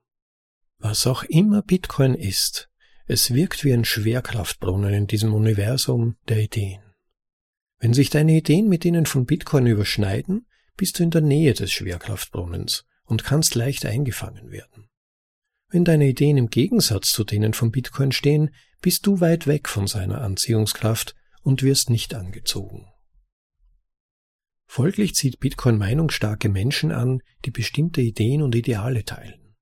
Was 0.77 1.07
auch 1.07 1.23
immer 1.23 1.61
Bitcoin 1.63 2.13
ist, 2.13 2.69
es 3.05 3.33
wirkt 3.33 3.65
wie 3.65 3.73
ein 3.73 3.85
Schwerkraftbrunnen 3.85 4.93
in 4.93 5.07
diesem 5.07 5.33
Universum 5.33 6.15
der 6.29 6.39
Ideen. 6.43 6.82
Wenn 7.83 7.93
sich 7.93 8.09
deine 8.09 8.37
Ideen 8.37 8.69
mit 8.69 8.85
denen 8.85 9.05
von 9.05 9.25
Bitcoin 9.25 9.65
überschneiden, 9.65 10.47
bist 10.77 10.97
du 10.97 11.03
in 11.03 11.11
der 11.11 11.19
Nähe 11.19 11.53
des 11.53 11.69
Schwerkraftbrunnens 11.73 12.85
und 13.03 13.25
kannst 13.25 13.55
leicht 13.55 13.85
eingefangen 13.85 14.51
werden. 14.51 14.87
Wenn 15.67 15.83
deine 15.83 16.07
Ideen 16.07 16.37
im 16.37 16.49
Gegensatz 16.49 17.11
zu 17.11 17.25
denen 17.25 17.53
von 17.53 17.71
Bitcoin 17.71 18.13
stehen, 18.13 18.55
bist 18.79 19.05
du 19.05 19.19
weit 19.19 19.47
weg 19.47 19.67
von 19.67 19.87
seiner 19.87 20.21
Anziehungskraft 20.21 21.13
und 21.41 21.61
wirst 21.61 21.89
nicht 21.89 22.13
angezogen. 22.13 22.87
Folglich 24.65 25.13
zieht 25.13 25.41
Bitcoin 25.41 25.77
meinungsstarke 25.77 26.47
Menschen 26.47 26.93
an, 26.93 27.21
die 27.43 27.51
bestimmte 27.51 27.99
Ideen 27.99 28.43
und 28.43 28.55
Ideale 28.55 29.03
teilen. 29.03 29.57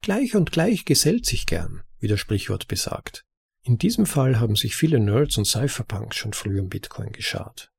Gleich 0.00 0.36
und 0.36 0.52
gleich 0.52 0.84
gesellt 0.84 1.26
sich 1.26 1.44
gern, 1.44 1.82
wie 1.98 2.06
das 2.06 2.20
Sprichwort 2.20 2.68
besagt. 2.68 3.24
In 3.68 3.76
diesem 3.76 4.06
Fall 4.06 4.40
haben 4.40 4.56
sich 4.56 4.74
viele 4.74 4.98
Nerds 4.98 5.36
und 5.36 5.44
Cypherpunks 5.44 6.16
schon 6.16 6.32
früh 6.32 6.58
um 6.58 6.70
Bitcoin 6.70 7.12
geschart. 7.12 7.70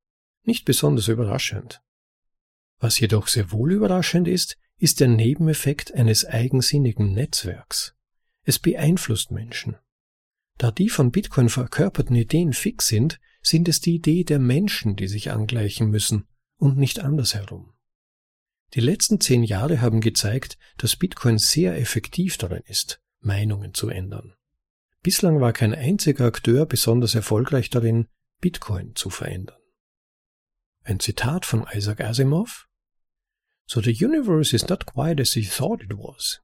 Nicht 0.44 0.64
besonders 0.64 1.08
überraschend. 1.08 1.82
Was 2.78 3.00
jedoch 3.00 3.28
sehr 3.28 3.52
wohl 3.52 3.74
überraschend 3.74 4.28
ist, 4.28 4.60
ist 4.78 5.00
der 5.00 5.08
Nebeneffekt 5.08 5.92
eines 5.96 6.26
eigensinnigen 6.26 7.14
Netzwerks. 7.14 7.96
Es 8.44 8.60
beeinflusst 8.60 9.32
Menschen. 9.32 9.78
Da 10.60 10.70
die 10.70 10.90
von 10.90 11.10
Bitcoin 11.10 11.50
verkörperten 11.50 12.16
Ideen 12.16 12.54
fix 12.54 12.86
sind, 12.86 13.20
sind 13.42 13.68
es 13.68 13.82
die 13.82 13.96
Idee 13.96 14.24
der 14.24 14.38
Menschen, 14.38 14.96
die 14.96 15.08
sich 15.08 15.32
angleichen 15.32 15.90
müssen 15.90 16.28
und 16.58 16.78
nicht 16.78 17.00
andersherum. 17.00 17.74
Die 18.76 18.82
letzten 18.82 19.20
zehn 19.20 19.42
Jahre 19.42 19.82
haben 19.82 20.02
gezeigt, 20.02 20.60
dass 20.78 20.96
Bitcoin 20.96 21.40
sehr 21.40 21.80
effektiv 21.80 22.38
darin 22.38 22.62
ist, 22.68 23.02
Meinungen 23.22 23.74
zu 23.74 23.90
ändern. 23.90 24.36
Bislang 25.02 25.40
war 25.40 25.54
kein 25.54 25.74
einziger 25.74 26.26
Akteur 26.26 26.66
besonders 26.66 27.16
erfolgreich 27.16 27.70
darin, 27.70 28.08
Bitcoin 28.42 28.96
zu 28.96 29.10
verändern. 29.10 29.60
Ein 30.84 31.00
Zitat 31.00 31.46
von 31.46 31.66
Isaac 31.74 32.02
Asimov 32.02 32.68
So 33.66 33.82
the 33.82 33.94
universe 33.94 34.56
is 34.56 34.68
not 34.68 34.86
quite 34.86 35.22
as 35.22 35.36
you 35.36 35.44
thought 35.44 35.84
it 35.84 35.94
was. 35.94 36.42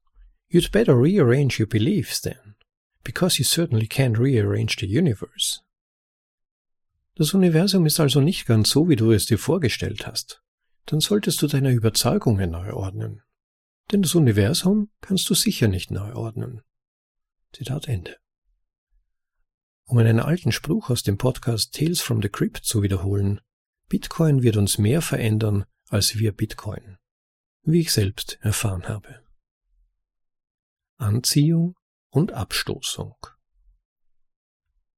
You'd 0.47 0.71
better 0.71 0.95
rearrange 0.95 1.59
your 1.59 1.67
beliefs 1.67 2.21
then, 2.21 2.55
because 3.03 3.39
you 3.39 3.43
certainly 3.43 3.87
can't 3.87 4.19
rearrange 4.19 4.77
the 4.79 4.87
universe. 4.87 5.61
Das 7.15 7.33
Universum 7.33 7.85
ist 7.85 7.99
also 7.99 8.21
nicht 8.21 8.45
ganz 8.45 8.69
so, 8.69 8.87
wie 8.89 8.95
du 8.95 9.11
es 9.11 9.25
dir 9.25 9.39
vorgestellt 9.39 10.05
hast. 10.05 10.43
Dann 10.85 10.99
solltest 10.99 11.41
du 11.41 11.47
deine 11.47 11.71
Überzeugungen 11.71 12.51
neu 12.51 12.73
ordnen. 12.73 13.21
Denn 13.91 14.01
das 14.01 14.15
Universum 14.15 14.91
kannst 15.01 15.29
du 15.29 15.33
sicher 15.33 15.67
nicht 15.67 15.91
neu 15.91 16.13
ordnen. 16.13 16.61
Zitat 17.53 17.87
Ende. 17.87 18.17
Um 19.87 19.99
einen 19.99 20.19
alten 20.19 20.51
Spruch 20.51 20.89
aus 20.89 21.03
dem 21.03 21.17
Podcast 21.17 21.75
Tales 21.75 22.01
from 22.01 22.21
the 22.21 22.29
Crypt 22.29 22.65
zu 22.65 22.81
wiederholen, 22.81 23.39
Bitcoin 23.87 24.41
wird 24.41 24.57
uns 24.57 24.79
mehr 24.79 25.01
verändern 25.01 25.65
als 25.89 26.17
wir 26.17 26.31
Bitcoin, 26.31 26.97
wie 27.61 27.81
ich 27.81 27.91
selbst 27.91 28.39
erfahren 28.41 28.87
habe. 28.87 29.21
Anziehung 30.97 31.75
und 32.09 32.31
Abstoßung. 32.31 33.15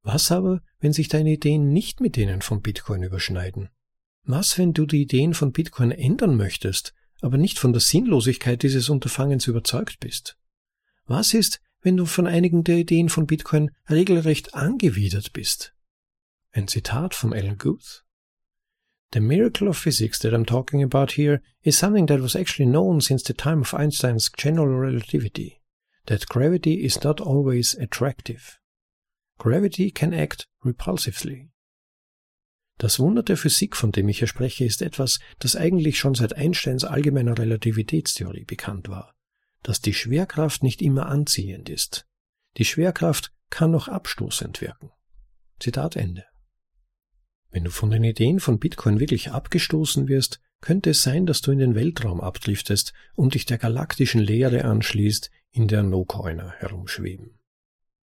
Was 0.04 0.32
aber, 0.32 0.62
wenn 0.80 0.94
sich 0.94 1.10
deine 1.10 1.34
Ideen 1.34 1.74
nicht 1.74 2.00
mit 2.00 2.16
denen 2.16 2.42
von 2.42 2.62
Bitcoin 2.62 3.04
überschneiden? 3.04 3.70
Was, 4.24 4.58
wenn 4.58 4.72
du 4.72 4.86
die 4.86 5.02
Ideen 5.02 5.34
von 5.34 5.52
Bitcoin 5.52 5.92
ändern 5.92 6.38
möchtest, 6.38 6.94
aber 7.20 7.38
nicht 7.38 7.60
von 7.60 7.74
der 7.74 7.82
Sinnlosigkeit 7.82 8.64
dieses 8.64 8.90
Unterfangens 8.90 9.48
überzeugt 9.48 10.00
bist? 10.00 10.38
Was 11.06 11.34
ist, 11.34 11.60
wenn 11.88 11.96
du 11.96 12.06
von 12.06 12.28
einigen 12.28 12.66
der 12.66 12.80
Ideen 12.80 13.08
von 13.08 13.28
Bitcoin 13.28 13.72
regelrecht 13.90 14.54
angewidert 14.54 15.32
bist. 15.32 15.74
Ein 16.52 16.68
Zitat 16.68 17.16
von 17.16 17.32
Alan 17.32 17.58
Guth. 17.58 18.04
The 19.14 19.22
miracle 19.22 19.70
of 19.70 19.78
physics 19.78 20.20
that 20.20 20.34
I'm 20.34 20.46
talking 20.46 20.84
about 20.84 21.14
here 21.14 21.42
is 21.62 21.80
something 21.80 22.06
that 22.08 22.20
was 22.20 22.36
actually 22.36 22.70
known 22.70 23.00
since 23.00 23.24
the 23.24 23.34
time 23.34 23.62
of 23.62 23.74
Einstein's 23.74 24.30
general 24.38 24.78
relativity, 24.78 25.62
that 26.08 26.28
gravity 26.28 26.84
is 26.84 27.02
not 27.06 27.22
always 27.22 27.74
attractive. 27.74 28.60
Gravity 29.38 29.90
can 29.90 30.14
act 30.14 30.46
repulsively. 30.66 31.52
Das 32.80 33.00
Wunder 33.00 33.24
der 33.24 33.38
Physik, 33.38 33.78
von 33.78 33.94
dem 33.94 34.10
ich 34.10 34.20
hier 34.20 34.28
spreche, 34.28 34.66
ist 34.66 34.82
etwas, 34.82 35.20
das 35.40 35.56
eigentlich 35.56 36.00
schon 36.00 36.16
seit 36.16 36.36
Einsteins 36.36 36.84
allgemeiner 36.84 37.38
Relativitätstheorie 37.38 38.44
bekannt 38.44 38.90
war 38.90 39.14
dass 39.68 39.82
die 39.82 39.94
Schwerkraft 39.94 40.64
nicht 40.64 40.82
immer 40.82 41.08
anziehend 41.08 41.68
ist. 41.68 42.08
Die 42.56 42.64
Schwerkraft 42.64 43.34
kann 43.50 43.76
auch 43.76 43.90
abstoßend 43.90 44.62
wirken. 44.62 44.92
Zitat 45.60 45.98
Ende. 45.98 46.24
Wenn 47.50 47.66
du 47.66 47.70
von 47.70 47.90
den 47.90 48.06
Ideen 48.06 48.40
von 48.40 48.60
Bitcoin 48.60 49.02
wirklich 49.02 49.32
abgestoßen 49.32 50.08
wirst, 50.08 50.40
könnte 50.62 50.92
es 50.92 51.04
sein, 51.04 51.26
dass 51.26 51.42
du 51.42 51.52
in 51.52 51.60
den 51.60 51.76
Weltraum 51.76 52.22
abdriftest 52.22 52.94
und 53.14 53.34
dich 53.34 53.46
der 53.46 53.58
galaktischen 53.58 54.22
Leere 54.22 54.64
anschließt, 54.64 55.32
in 55.52 55.68
der 55.68 55.84
No-Coiner 55.84 56.54
herumschweben. 56.60 57.38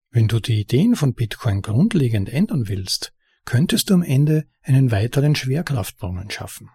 Wenn 0.09 0.27
du 0.27 0.39
die 0.39 0.59
Ideen 0.59 0.95
von 0.95 1.13
Bitcoin 1.13 1.61
grundlegend 1.61 2.29
ändern 2.29 2.67
willst, 2.67 3.13
könntest 3.45 3.91
du 3.91 3.93
am 3.93 4.01
Ende 4.01 4.47
einen 4.63 4.89
weiteren 4.89 5.35
Schwerkraftbrunnen 5.35 6.31
schaffen. 6.31 6.71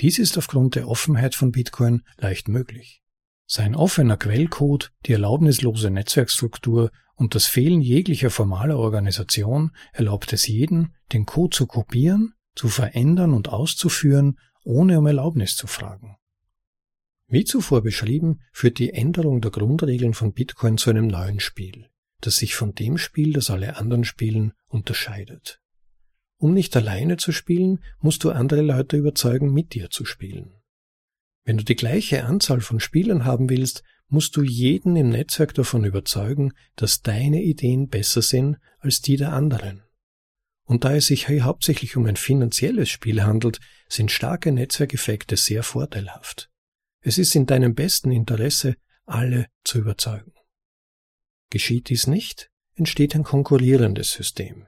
Dies 0.00 0.18
ist 0.18 0.36
aufgrund 0.38 0.74
der 0.74 0.88
Offenheit 0.88 1.36
von 1.36 1.52
Bitcoin 1.52 2.02
leicht 2.16 2.48
möglich. 2.48 3.01
Sein 3.54 3.76
offener 3.76 4.16
Quellcode, 4.16 4.94
die 5.04 5.12
erlaubnislose 5.12 5.90
Netzwerkstruktur 5.90 6.90
und 7.16 7.34
das 7.34 7.44
Fehlen 7.44 7.82
jeglicher 7.82 8.30
formaler 8.30 8.78
Organisation 8.78 9.72
erlaubt 9.92 10.32
es 10.32 10.46
jedem, 10.46 10.94
den 11.12 11.26
Code 11.26 11.54
zu 11.54 11.66
kopieren, 11.66 12.32
zu 12.54 12.68
verändern 12.68 13.34
und 13.34 13.50
auszuführen, 13.50 14.38
ohne 14.64 14.98
um 14.98 15.06
Erlaubnis 15.06 15.54
zu 15.54 15.66
fragen. 15.66 16.16
Wie 17.26 17.44
zuvor 17.44 17.82
beschrieben, 17.82 18.40
führt 18.52 18.78
die 18.78 18.94
Änderung 18.94 19.42
der 19.42 19.50
Grundregeln 19.50 20.14
von 20.14 20.32
Bitcoin 20.32 20.78
zu 20.78 20.88
einem 20.88 21.08
neuen 21.08 21.38
Spiel, 21.38 21.90
das 22.22 22.36
sich 22.36 22.54
von 22.54 22.74
dem 22.74 22.96
Spiel, 22.96 23.34
das 23.34 23.50
alle 23.50 23.76
anderen 23.76 24.04
spielen, 24.04 24.54
unterscheidet. 24.66 25.60
Um 26.38 26.54
nicht 26.54 26.74
alleine 26.74 27.18
zu 27.18 27.32
spielen, 27.32 27.84
musst 27.98 28.24
du 28.24 28.30
andere 28.30 28.62
Leute 28.62 28.96
überzeugen, 28.96 29.52
mit 29.52 29.74
dir 29.74 29.90
zu 29.90 30.06
spielen. 30.06 30.61
Wenn 31.44 31.56
du 31.56 31.64
die 31.64 31.74
gleiche 31.74 32.24
Anzahl 32.24 32.60
von 32.60 32.78
Spielern 32.78 33.24
haben 33.24 33.50
willst, 33.50 33.82
musst 34.08 34.36
du 34.36 34.42
jeden 34.42 34.94
im 34.96 35.08
Netzwerk 35.08 35.54
davon 35.54 35.84
überzeugen, 35.84 36.52
dass 36.76 37.02
deine 37.02 37.42
Ideen 37.42 37.88
besser 37.88 38.22
sind 38.22 38.58
als 38.78 39.00
die 39.00 39.16
der 39.16 39.32
anderen. 39.32 39.82
Und 40.64 40.84
da 40.84 40.94
es 40.94 41.06
sich 41.06 41.26
hier 41.26 41.44
hauptsächlich 41.44 41.96
um 41.96 42.06
ein 42.06 42.16
finanzielles 42.16 42.88
Spiel 42.88 43.22
handelt, 43.22 43.58
sind 43.88 44.10
starke 44.10 44.52
Netzwerkeffekte 44.52 45.36
sehr 45.36 45.62
vorteilhaft. 45.62 46.50
Es 47.00 47.18
ist 47.18 47.34
in 47.34 47.46
deinem 47.46 47.74
besten 47.74 48.12
Interesse, 48.12 48.76
alle 49.04 49.46
zu 49.64 49.78
überzeugen. 49.78 50.32
Geschieht 51.50 51.88
dies 51.88 52.06
nicht, 52.06 52.50
entsteht 52.74 53.14
ein 53.14 53.24
konkurrierendes 53.24 54.12
System. 54.12 54.66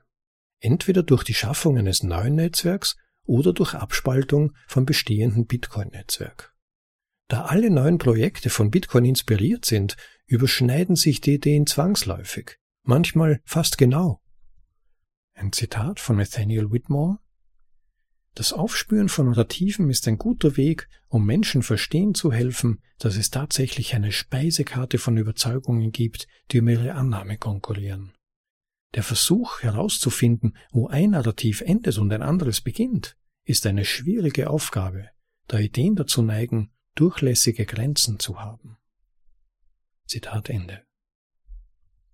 Entweder 0.60 1.02
durch 1.02 1.22
die 1.22 1.34
Schaffung 1.34 1.78
eines 1.78 2.02
neuen 2.02 2.34
Netzwerks 2.34 2.96
oder 3.24 3.52
durch 3.52 3.74
Abspaltung 3.74 4.52
vom 4.66 4.84
bestehenden 4.84 5.46
Bitcoin-Netzwerk. 5.46 6.53
Da 7.28 7.46
alle 7.46 7.70
neuen 7.70 7.98
Projekte 7.98 8.50
von 8.50 8.70
Bitcoin 8.70 9.04
inspiriert 9.04 9.64
sind, 9.64 9.96
überschneiden 10.26 10.96
sich 10.96 11.20
die 11.20 11.34
Ideen 11.34 11.66
zwangsläufig, 11.66 12.58
manchmal 12.82 13.40
fast 13.44 13.78
genau. 13.78 14.20
Ein 15.34 15.52
Zitat 15.52 16.00
von 16.00 16.16
Nathaniel 16.16 16.70
Whitmore 16.70 17.18
Das 18.34 18.52
Aufspüren 18.52 19.08
von 19.08 19.30
Narrativen 19.30 19.90
ist 19.90 20.06
ein 20.06 20.18
guter 20.18 20.56
Weg, 20.56 20.88
um 21.08 21.24
Menschen 21.24 21.62
verstehen 21.62 22.14
zu 22.14 22.30
helfen, 22.30 22.82
dass 22.98 23.16
es 23.16 23.30
tatsächlich 23.30 23.94
eine 23.94 24.12
Speisekarte 24.12 24.98
von 24.98 25.16
Überzeugungen 25.16 25.92
gibt, 25.92 26.28
die 26.50 26.60
um 26.60 26.68
ihre 26.68 26.94
Annahme 26.94 27.38
konkurrieren. 27.38 28.12
Der 28.94 29.02
Versuch 29.02 29.62
herauszufinden, 29.62 30.56
wo 30.70 30.86
ein 30.86 31.10
Narrativ 31.10 31.62
endet 31.62 31.98
und 31.98 32.12
ein 32.12 32.22
anderes 32.22 32.60
beginnt, 32.60 33.16
ist 33.44 33.66
eine 33.66 33.84
schwierige 33.84 34.50
Aufgabe, 34.50 35.08
da 35.48 35.58
Ideen 35.58 35.96
dazu 35.96 36.22
neigen, 36.22 36.70
durchlässige 36.94 37.66
Grenzen 37.66 38.18
zu 38.18 38.40
haben. 38.40 38.76
Zitat 40.06 40.50
Ende. 40.50 40.82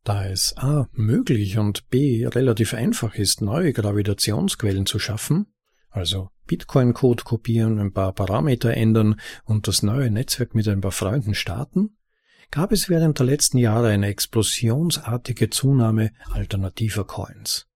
Da 0.05 0.27
es 0.27 0.57
a. 0.57 0.89
möglich 0.93 1.59
und 1.59 1.89
b. 1.91 2.27
relativ 2.27 2.75
einfach 2.75 3.15
ist, 3.15 3.43
neue 3.43 3.73
Gravitationsquellen 3.73 4.87
zu 4.87 4.99
schaffen, 4.99 5.47
also 5.91 6.31
Bitcoin-Code 6.47 7.25
kopieren, 7.25 7.79
ein 7.79 7.93
paar 7.93 8.13
Parameter 8.13 8.75
ändern 8.75 9.21
und 9.45 9.69
das 9.69 9.83
neue 9.83 10.11
Netzwerk 10.11 10.55
mit 10.55 10.67
ein 10.69 10.81
paar 10.81 10.93
Freunden 10.93 11.35
starten, 11.35 11.97
gab 12.51 12.73
es 12.73 12.89
während 12.89 13.19
der 13.19 13.27
letzten 13.27 13.59
Jahre 13.59 13.89
eine 13.89 14.07
explosionsartige 14.07 15.51
Zunahme 15.51 16.13
alternativer 16.31 17.05
Coins. 17.05 17.70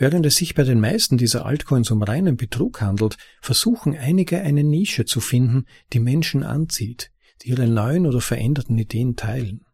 Während 0.00 0.24
es 0.26 0.36
sich 0.36 0.54
bei 0.54 0.62
den 0.62 0.78
meisten 0.78 1.18
dieser 1.18 1.44
Altcoins 1.44 1.90
um 1.90 2.02
reinen 2.02 2.36
Betrug 2.36 2.80
handelt, 2.80 3.16
versuchen 3.42 3.98
einige 3.98 4.40
eine 4.40 4.62
Nische 4.62 5.04
zu 5.04 5.20
finden, 5.20 5.66
die 5.92 5.98
Menschen 5.98 6.44
anzieht, 6.44 7.10
die 7.42 7.48
ihre 7.48 7.66
neuen 7.66 8.06
oder 8.06 8.20
veränderten 8.20 8.78
Ideen 8.78 9.16
teilen. 9.16 9.66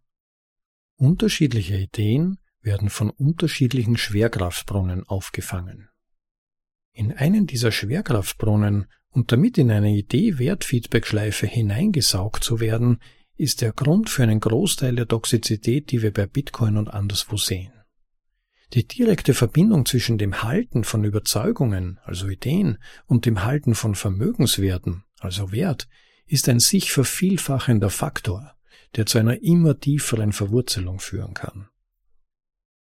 Unterschiedliche 0.97 1.77
Ideen 1.77 2.39
werden 2.63 2.89
von 2.89 3.11
unterschiedlichen 3.11 3.99
Schwerkraftbrunnen 3.99 5.05
aufgefangen. 5.05 5.91
In 6.93 7.13
einen 7.13 7.47
dieser 7.47 7.71
Schwerkraftbrunnen 7.71 8.87
und 9.11 9.31
damit 9.31 9.59
in 9.59 9.71
eine 9.71 9.91
Idee-Wert-Feedback-Schleife 9.91 11.47
hineingesaugt 11.47 12.43
zu 12.43 12.61
werden, 12.61 12.99
ist 13.37 13.61
der 13.61 13.73
Grund 13.73 14.09
für 14.09 14.23
einen 14.23 14.41
Großteil 14.41 14.95
der 14.97 15.07
Toxizität, 15.07 15.91
die 15.91 16.01
wir 16.01 16.13
bei 16.13 16.27
Bitcoin 16.27 16.79
und 16.79 16.89
anderswo 16.89 17.37
sehen. 17.37 17.73
Die 18.75 18.89
direkte 18.89 19.35
Verbindung 19.35 19.87
zwischen 19.87 20.19
dem 20.19 20.43
Halten 20.43 20.83
von 20.83 21.05
Überzeugungen, 21.05 22.01
also 22.03 22.27
Ideen, 22.27 22.79
und 23.07 23.25
dem 23.25 23.45
Halten 23.45 23.77
von 23.77 23.95
Vermögenswerten, 23.95 25.05
also 25.21 25.53
Wert, 25.53 25.89
ist 26.27 26.49
ein 26.49 26.59
sich 26.59 26.91
vervielfachender 26.91 27.89
Faktor, 27.89 28.57
der 28.97 29.07
zu 29.07 29.19
einer 29.19 29.41
immer 29.43 29.79
tieferen 29.79 30.33
Verwurzelung 30.33 30.99
führen 30.99 31.35
kann. 31.35 31.69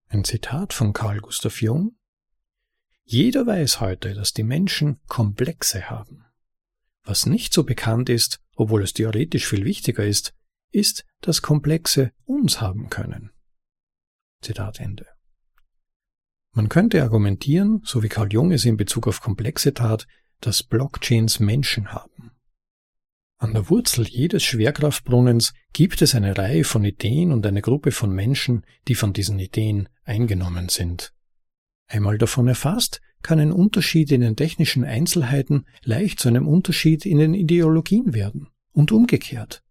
Ein 0.07 0.23
Zitat 0.23 0.73
von 0.73 0.93
Carl 0.93 1.19
Gustav 1.19 1.61
Jung 1.61 1.95
Jeder 3.03 3.45
weiß 3.45 3.79
heute, 3.79 4.15
dass 4.15 4.33
die 4.33 4.43
Menschen 4.43 4.99
Komplexe 5.07 5.91
haben. 5.91 6.25
Was 7.03 7.27
nicht 7.27 7.53
so 7.53 7.63
bekannt 7.63 8.09
ist, 8.09 8.39
obwohl 8.55 8.81
es 8.81 8.93
theoretisch 8.93 9.45
viel 9.45 9.63
wichtiger 9.63 10.05
ist, 10.05 10.33
ist, 10.71 11.05
dass 11.21 11.43
Komplexe 11.43 12.13
uns 12.25 12.61
haben 12.61 12.89
können. 12.89 13.29
Zitat 14.41 14.79
Ende. 14.79 15.12
Man 16.53 16.69
könnte 16.69 17.01
argumentieren, 17.01 17.81
so 17.83 18.03
wie 18.03 18.09
Carl 18.09 18.31
Jung 18.31 18.51
es 18.51 18.63
in 18.63 18.77
Bezug 18.77 19.07
auf 19.07 19.21
Komplexe 19.21 19.73
tat, 19.73 20.07
dass 20.39 20.61
Blockchains 20.61 21.39
Menschen 21.39 21.91
haben. 21.91 22.31
An 23.37 23.53
der 23.53 23.69
Wurzel 23.69 24.07
jedes 24.07 24.43
Schwerkraftbrunnens 24.43 25.53
gibt 25.73 26.01
es 26.01 26.15
eine 26.15 26.37
Reihe 26.37 26.63
von 26.63 26.85
Ideen 26.85 27.31
und 27.31 27.45
eine 27.45 27.61
Gruppe 27.61 27.91
von 27.91 28.13
Menschen, 28.13 28.65
die 28.87 28.95
von 28.95 29.13
diesen 29.13 29.39
Ideen 29.39 29.89
eingenommen 30.03 30.69
sind. 30.69 31.13
Einmal 31.87 32.17
davon 32.17 32.47
erfasst, 32.47 33.01
kann 33.21 33.39
ein 33.39 33.51
Unterschied 33.51 34.11
in 34.11 34.21
den 34.21 34.35
technischen 34.35 34.83
Einzelheiten 34.83 35.65
leicht 35.83 36.19
zu 36.19 36.27
einem 36.27 36.47
Unterschied 36.47 37.05
in 37.05 37.17
den 37.17 37.33
Ideologien 37.33 38.13
werden 38.13 38.47
und 38.71 38.91
umgekehrt. 38.91 39.63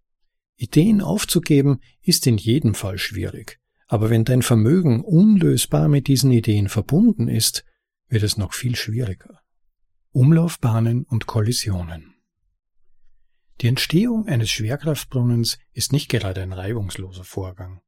Ideen 0.57 1.01
aufzugeben 1.01 1.81
ist 2.03 2.27
in 2.27 2.39
jedem 2.39 2.75
Fall 2.75 2.99
schwierig, 2.99 3.59
aber 3.93 4.09
wenn 4.09 4.25
dein 4.25 4.41
Vermögen 4.41 5.05
unlösbar 5.05 5.87
mit 5.87 6.07
diesen 6.07 6.31
Ideen 6.31 6.71
verbunden 6.71 7.29
ist, 7.29 7.63
wird 8.09 8.23
es 8.23 8.39
noch 8.39 8.55
viel 8.55 8.75
schwieriger. 8.75 9.41
Umlaufbahnen 10.13 11.05
und 11.05 11.27
Kollisionen. 11.27 12.15
Die 13.61 13.67
Entstehung 13.67 14.27
eines 14.29 14.49
Schwerkraftbrunnens 14.51 15.59
ist 15.75 15.93
nicht 15.93 16.09
gerade 16.09 16.41
ein 16.41 16.55
reibungsloser 16.55 17.25
Vorgang. 17.25 17.83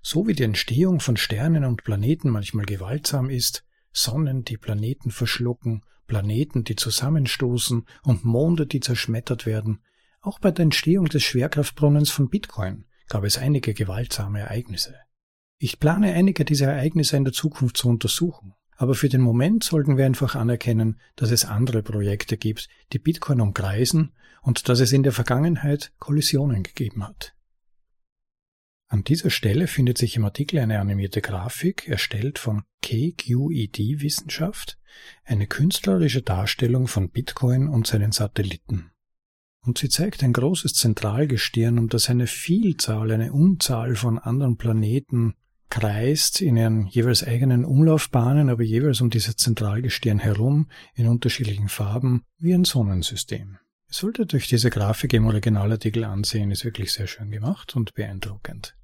So 0.00 0.26
wie 0.26 0.32
die 0.32 0.44
Entstehung 0.44 1.00
von 1.00 1.18
Sternen 1.18 1.66
und 1.66 1.84
Planeten 1.84 2.30
manchmal 2.30 2.64
gewaltsam 2.64 3.28
ist, 3.28 3.62
Sonnen, 3.92 4.44
die 4.44 4.56
Planeten 4.56 5.10
verschlucken, 5.10 5.84
Planeten, 6.06 6.64
die 6.64 6.76
zusammenstoßen 6.76 7.84
und 8.04 8.24
Monde, 8.24 8.66
die 8.66 8.80
zerschmettert 8.80 9.44
werden, 9.44 9.82
auch 10.22 10.38
bei 10.38 10.50
der 10.50 10.62
Entstehung 10.62 11.10
des 11.10 11.22
Schwerkraftbrunnens 11.24 12.08
von 12.08 12.30
Bitcoin 12.30 12.86
gab 13.10 13.24
es 13.24 13.36
einige 13.36 13.74
gewaltsame 13.74 14.40
Ereignisse. 14.40 14.94
Ich 15.64 15.78
plane 15.78 16.12
einige 16.12 16.44
dieser 16.44 16.72
Ereignisse 16.72 17.16
in 17.16 17.22
der 17.22 17.32
Zukunft 17.32 17.76
zu 17.76 17.88
untersuchen. 17.88 18.54
Aber 18.76 18.96
für 18.96 19.08
den 19.08 19.20
Moment 19.20 19.62
sollten 19.62 19.96
wir 19.96 20.04
einfach 20.04 20.34
anerkennen, 20.34 21.00
dass 21.14 21.30
es 21.30 21.44
andere 21.44 21.84
Projekte 21.84 22.36
gibt, 22.36 22.68
die 22.92 22.98
Bitcoin 22.98 23.40
umkreisen 23.40 24.10
und 24.42 24.68
dass 24.68 24.80
es 24.80 24.90
in 24.90 25.04
der 25.04 25.12
Vergangenheit 25.12 25.92
Kollisionen 26.00 26.64
gegeben 26.64 27.06
hat. 27.06 27.36
An 28.88 29.04
dieser 29.04 29.30
Stelle 29.30 29.68
findet 29.68 29.98
sich 29.98 30.16
im 30.16 30.24
Artikel 30.24 30.58
eine 30.58 30.80
animierte 30.80 31.20
Grafik, 31.20 31.86
erstellt 31.86 32.40
von 32.40 32.64
KQED 32.82 34.02
Wissenschaft, 34.02 34.80
eine 35.22 35.46
künstlerische 35.46 36.22
Darstellung 36.22 36.88
von 36.88 37.08
Bitcoin 37.08 37.68
und 37.68 37.86
seinen 37.86 38.10
Satelliten. 38.10 38.90
Und 39.64 39.78
sie 39.78 39.88
zeigt 39.88 40.24
ein 40.24 40.32
großes 40.32 40.74
Zentralgestirn, 40.74 41.78
um 41.78 41.88
das 41.88 42.10
eine 42.10 42.26
Vielzahl, 42.26 43.12
eine 43.12 43.32
Unzahl 43.32 43.94
von 43.94 44.18
anderen 44.18 44.56
Planeten 44.56 45.36
kreist 45.72 46.42
in 46.42 46.58
ihren 46.58 46.86
jeweils 46.86 47.24
eigenen 47.24 47.64
Umlaufbahnen, 47.64 48.50
aber 48.50 48.62
jeweils 48.62 49.00
um 49.00 49.08
dieses 49.08 49.36
Zentralgestirn 49.36 50.18
herum 50.18 50.68
in 50.94 51.08
unterschiedlichen 51.08 51.70
Farben 51.70 52.24
wie 52.36 52.52
ein 52.52 52.66
Sonnensystem. 52.66 53.56
Ihr 53.88 53.94
solltet 53.94 54.34
euch 54.34 54.48
diese 54.48 54.68
Grafik 54.68 55.14
im 55.14 55.24
Originalartikel 55.24 56.04
ansehen, 56.04 56.50
ist 56.50 56.66
wirklich 56.66 56.92
sehr 56.92 57.06
schön 57.06 57.30
gemacht 57.30 57.74
und 57.74 57.94
beeindruckend. 57.94 58.76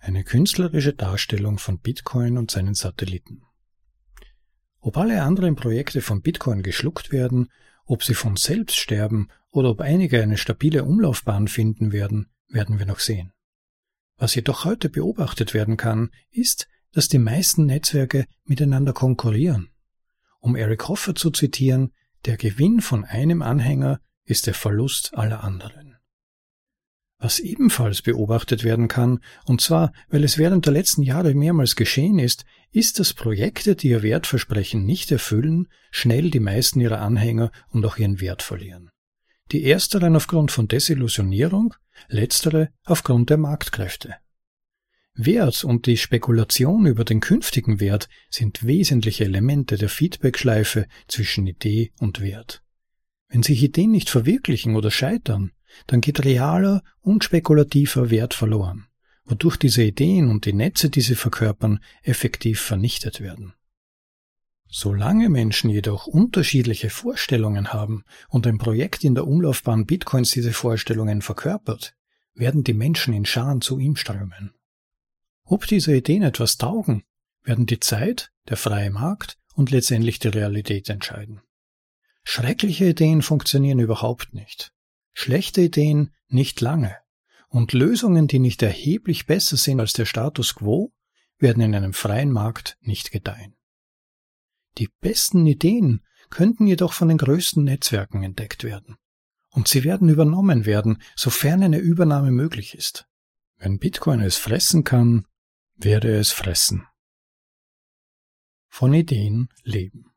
Eine 0.00 0.22
künstlerische 0.22 0.92
Darstellung 0.92 1.56
von 1.56 1.78
Bitcoin 1.78 2.36
und 2.36 2.50
seinen 2.50 2.74
Satelliten. 2.74 3.44
Ob 4.80 4.98
alle 4.98 5.22
anderen 5.22 5.56
Projekte 5.56 6.02
von 6.02 6.20
Bitcoin 6.20 6.62
geschluckt 6.62 7.10
werden, 7.10 7.48
ob 7.86 8.04
sie 8.04 8.14
von 8.14 8.36
selbst 8.36 8.76
sterben 8.76 9.28
oder 9.50 9.70
ob 9.70 9.80
einige 9.80 10.22
eine 10.22 10.36
stabile 10.36 10.84
Umlaufbahn 10.84 11.48
finden 11.48 11.90
werden, 11.90 12.26
werden 12.48 12.78
wir 12.78 12.84
noch 12.84 13.00
sehen. 13.00 13.32
Was 14.22 14.36
jedoch 14.36 14.64
heute 14.64 14.88
beobachtet 14.88 15.52
werden 15.52 15.76
kann, 15.76 16.10
ist, 16.30 16.68
dass 16.92 17.08
die 17.08 17.18
meisten 17.18 17.66
Netzwerke 17.66 18.26
miteinander 18.44 18.92
konkurrieren. 18.92 19.72
Um 20.38 20.54
Eric 20.54 20.86
Hoffer 20.86 21.16
zu 21.16 21.32
zitieren, 21.32 21.92
der 22.24 22.36
Gewinn 22.36 22.80
von 22.80 23.04
einem 23.04 23.42
Anhänger 23.42 23.98
ist 24.24 24.46
der 24.46 24.54
Verlust 24.54 25.12
aller 25.14 25.42
anderen. 25.42 25.96
Was 27.18 27.40
ebenfalls 27.40 28.00
beobachtet 28.00 28.62
werden 28.62 28.86
kann, 28.86 29.18
und 29.44 29.60
zwar, 29.60 29.92
weil 30.08 30.22
es 30.22 30.38
während 30.38 30.66
der 30.66 30.72
letzten 30.72 31.02
Jahre 31.02 31.34
mehrmals 31.34 31.74
geschehen 31.74 32.20
ist, 32.20 32.44
ist, 32.70 33.00
dass 33.00 33.14
Projekte, 33.14 33.74
die 33.74 33.88
ihr 33.88 34.04
Wertversprechen 34.04 34.86
nicht 34.86 35.10
erfüllen, 35.10 35.66
schnell 35.90 36.30
die 36.30 36.38
meisten 36.38 36.78
ihrer 36.78 37.00
Anhänger 37.00 37.50
und 37.70 37.84
auch 37.84 37.96
ihren 37.96 38.20
Wert 38.20 38.42
verlieren. 38.42 38.91
Die 39.52 39.64
ersteren 39.64 40.16
aufgrund 40.16 40.50
von 40.50 40.66
Desillusionierung, 40.66 41.74
letztere 42.08 42.70
aufgrund 42.84 43.28
der 43.28 43.36
Marktkräfte. 43.36 44.14
Wert 45.14 45.62
und 45.62 45.84
die 45.84 45.98
Spekulation 45.98 46.86
über 46.86 47.04
den 47.04 47.20
künftigen 47.20 47.78
Wert 47.78 48.08
sind 48.30 48.64
wesentliche 48.64 49.24
Elemente 49.24 49.76
der 49.76 49.90
Feedbackschleife 49.90 50.86
zwischen 51.06 51.46
Idee 51.46 51.92
und 52.00 52.22
Wert. 52.22 52.62
Wenn 53.28 53.42
sich 53.42 53.62
Ideen 53.62 53.90
nicht 53.90 54.08
verwirklichen 54.08 54.74
oder 54.74 54.90
scheitern, 54.90 55.52
dann 55.86 56.00
geht 56.00 56.24
realer 56.24 56.82
und 57.02 57.24
spekulativer 57.24 58.08
Wert 58.08 58.32
verloren, 58.32 58.86
wodurch 59.26 59.58
diese 59.58 59.82
Ideen 59.82 60.30
und 60.30 60.46
die 60.46 60.54
Netze, 60.54 60.88
die 60.88 61.02
sie 61.02 61.14
verkörpern, 61.14 61.80
effektiv 62.02 62.62
vernichtet 62.62 63.20
werden. 63.20 63.52
Solange 64.74 65.28
Menschen 65.28 65.68
jedoch 65.68 66.06
unterschiedliche 66.06 66.88
Vorstellungen 66.88 67.74
haben 67.74 68.04
und 68.30 68.46
ein 68.46 68.56
Projekt 68.56 69.04
in 69.04 69.14
der 69.14 69.26
Umlaufbahn 69.26 69.84
Bitcoins 69.84 70.30
diese 70.30 70.54
Vorstellungen 70.54 71.20
verkörpert, 71.20 71.94
werden 72.32 72.64
die 72.64 72.72
Menschen 72.72 73.12
in 73.12 73.26
Scharen 73.26 73.60
zu 73.60 73.78
ihm 73.78 73.96
strömen. 73.96 74.54
Ob 75.44 75.66
diese 75.66 75.94
Ideen 75.94 76.22
etwas 76.22 76.56
taugen, 76.56 77.04
werden 77.44 77.66
die 77.66 77.80
Zeit, 77.80 78.32
der 78.48 78.56
freie 78.56 78.90
Markt 78.90 79.36
und 79.54 79.70
letztendlich 79.70 80.20
die 80.20 80.28
Realität 80.28 80.88
entscheiden. 80.88 81.42
Schreckliche 82.24 82.86
Ideen 82.86 83.20
funktionieren 83.20 83.78
überhaupt 83.78 84.32
nicht. 84.32 84.72
Schlechte 85.12 85.60
Ideen 85.60 86.14
nicht 86.28 86.62
lange. 86.62 86.96
Und 87.48 87.74
Lösungen, 87.74 88.26
die 88.26 88.38
nicht 88.38 88.62
erheblich 88.62 89.26
besser 89.26 89.58
sind 89.58 89.80
als 89.80 89.92
der 89.92 90.06
Status 90.06 90.54
quo, 90.54 90.94
werden 91.36 91.62
in 91.62 91.74
einem 91.74 91.92
freien 91.92 92.32
Markt 92.32 92.78
nicht 92.80 93.10
gedeihen. 93.10 93.54
Die 94.78 94.88
besten 95.00 95.46
Ideen 95.46 96.02
könnten 96.30 96.66
jedoch 96.66 96.92
von 96.92 97.08
den 97.08 97.18
größten 97.18 97.64
Netzwerken 97.64 98.22
entdeckt 98.22 98.64
werden. 98.64 98.96
Und 99.50 99.68
sie 99.68 99.84
werden 99.84 100.08
übernommen 100.08 100.64
werden, 100.64 101.02
sofern 101.14 101.62
eine 101.62 101.78
Übernahme 101.78 102.30
möglich 102.30 102.74
ist. 102.74 103.06
Wenn 103.58 103.78
Bitcoin 103.78 104.20
es 104.20 104.36
fressen 104.36 104.82
kann, 104.82 105.26
werde 105.76 106.16
es 106.16 106.32
fressen. 106.32 106.86
Von 108.68 108.94
Ideen 108.94 109.48
leben. 109.62 110.10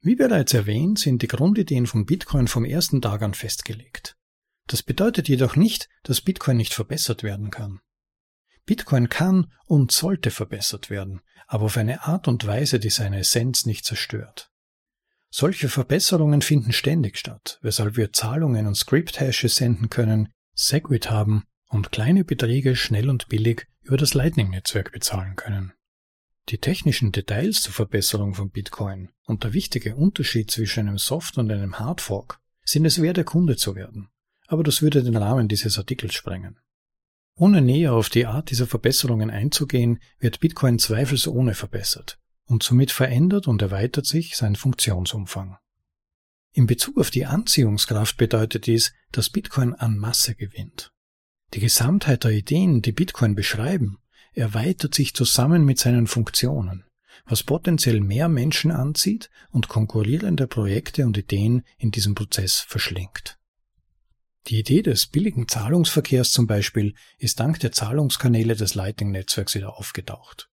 Wie 0.00 0.16
bereits 0.16 0.52
erwähnt, 0.52 0.98
sind 0.98 1.22
die 1.22 1.28
Grundideen 1.28 1.86
von 1.86 2.04
Bitcoin 2.04 2.48
vom 2.48 2.64
ersten 2.64 3.00
Tag 3.00 3.22
an 3.22 3.34
festgelegt. 3.34 4.16
Das 4.66 4.82
bedeutet 4.82 5.28
jedoch 5.28 5.56
nicht, 5.56 5.88
dass 6.02 6.20
Bitcoin 6.20 6.56
nicht 6.56 6.74
verbessert 6.74 7.22
werden 7.22 7.50
kann. 7.50 7.80
Bitcoin 8.66 9.08
kann 9.08 9.50
und 9.66 9.92
sollte 9.92 10.30
verbessert 10.30 10.90
werden, 10.90 11.20
aber 11.46 11.64
auf 11.64 11.76
eine 11.76 12.04
Art 12.04 12.28
und 12.28 12.46
Weise, 12.46 12.78
die 12.78 12.90
seine 12.90 13.20
Essenz 13.20 13.66
nicht 13.66 13.84
zerstört. 13.84 14.50
Solche 15.30 15.68
Verbesserungen 15.68 16.42
finden 16.42 16.72
ständig 16.72 17.16
statt, 17.18 17.58
weshalb 17.62 17.96
wir 17.96 18.12
Zahlungen 18.12 18.66
und 18.66 18.76
Script-Hashes 18.76 19.56
senden 19.56 19.88
können, 19.88 20.28
Segwit 20.54 21.10
haben 21.10 21.44
und 21.68 21.90
kleine 21.90 22.24
Beträge 22.24 22.76
schnell 22.76 23.08
und 23.08 23.28
billig 23.28 23.66
über 23.82 23.96
das 23.96 24.14
Lightning-Netzwerk 24.14 24.92
bezahlen 24.92 25.36
können. 25.36 25.72
Die 26.48 26.58
technischen 26.58 27.12
Details 27.12 27.62
zur 27.62 27.72
Verbesserung 27.72 28.34
von 28.34 28.50
Bitcoin 28.50 29.10
und 29.24 29.44
der 29.44 29.52
wichtige 29.52 29.96
Unterschied 29.96 30.50
zwischen 30.50 30.80
einem 30.80 30.98
Soft- 30.98 31.38
und 31.38 31.50
einem 31.50 31.78
Hardfork 31.78 32.40
sind 32.64 32.84
es 32.84 33.00
wert, 33.00 33.16
der 33.16 33.24
Kunde 33.24 33.56
zu 33.56 33.74
werden. 33.74 34.08
Aber 34.48 34.62
das 34.62 34.82
würde 34.82 35.02
den 35.02 35.16
Rahmen 35.16 35.48
dieses 35.48 35.78
Artikels 35.78 36.14
sprengen. 36.14 36.58
Ohne 37.36 37.62
näher 37.62 37.94
auf 37.94 38.08
die 38.08 38.26
Art 38.26 38.50
dieser 38.50 38.66
Verbesserungen 38.66 39.30
einzugehen, 39.30 40.00
wird 40.18 40.40
Bitcoin 40.40 40.78
zweifelsohne 40.78 41.54
verbessert 41.54 42.18
und 42.46 42.62
somit 42.62 42.90
verändert 42.90 43.48
und 43.48 43.62
erweitert 43.62 44.06
sich 44.06 44.36
sein 44.36 44.56
Funktionsumfang. 44.56 45.56
In 46.52 46.66
Bezug 46.66 46.98
auf 46.98 47.10
die 47.10 47.24
Anziehungskraft 47.24 48.18
bedeutet 48.18 48.66
dies, 48.66 48.92
dass 49.10 49.30
Bitcoin 49.30 49.74
an 49.74 49.96
Masse 49.96 50.34
gewinnt. 50.34 50.92
Die 51.54 51.60
Gesamtheit 51.60 52.24
der 52.24 52.32
Ideen, 52.32 52.82
die 52.82 52.92
Bitcoin 52.92 53.34
beschreiben, 53.34 53.98
erweitert 54.34 54.94
sich 54.94 55.14
zusammen 55.14 55.64
mit 55.64 55.78
seinen 55.78 56.06
Funktionen, 56.06 56.84
was 57.24 57.42
potenziell 57.42 58.00
mehr 58.00 58.28
Menschen 58.28 58.70
anzieht 58.70 59.30
und 59.50 59.68
konkurrierende 59.68 60.46
Projekte 60.46 61.06
und 61.06 61.16
Ideen 61.16 61.62
in 61.78 61.90
diesem 61.90 62.14
Prozess 62.14 62.60
verschlingt. 62.60 63.38
Die 64.48 64.58
Idee 64.58 64.82
des 64.82 65.06
billigen 65.06 65.46
Zahlungsverkehrs 65.46 66.32
zum 66.32 66.46
Beispiel 66.46 66.94
ist 67.18 67.38
dank 67.38 67.60
der 67.60 67.72
Zahlungskanäle 67.72 68.56
des 68.56 68.74
Lightning-Netzwerks 68.74 69.54
wieder 69.54 69.78
aufgetaucht. 69.78 70.50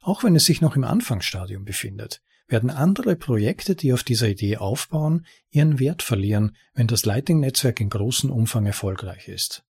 Auch 0.00 0.24
wenn 0.24 0.34
es 0.34 0.46
sich 0.46 0.60
noch 0.60 0.76
im 0.76 0.84
Anfangsstadium 0.84 1.64
befindet, 1.64 2.22
werden 2.46 2.70
andere 2.70 3.14
Projekte, 3.16 3.74
die 3.74 3.92
auf 3.92 4.02
dieser 4.02 4.28
Idee 4.28 4.56
aufbauen, 4.56 5.26
ihren 5.50 5.78
Wert 5.78 6.02
verlieren, 6.02 6.56
wenn 6.72 6.86
das 6.86 7.04
Lightning-Netzwerk 7.04 7.80
in 7.80 7.90
großem 7.90 8.30
Umfang 8.30 8.64
erfolgreich 8.64 9.28
ist. 9.28 9.64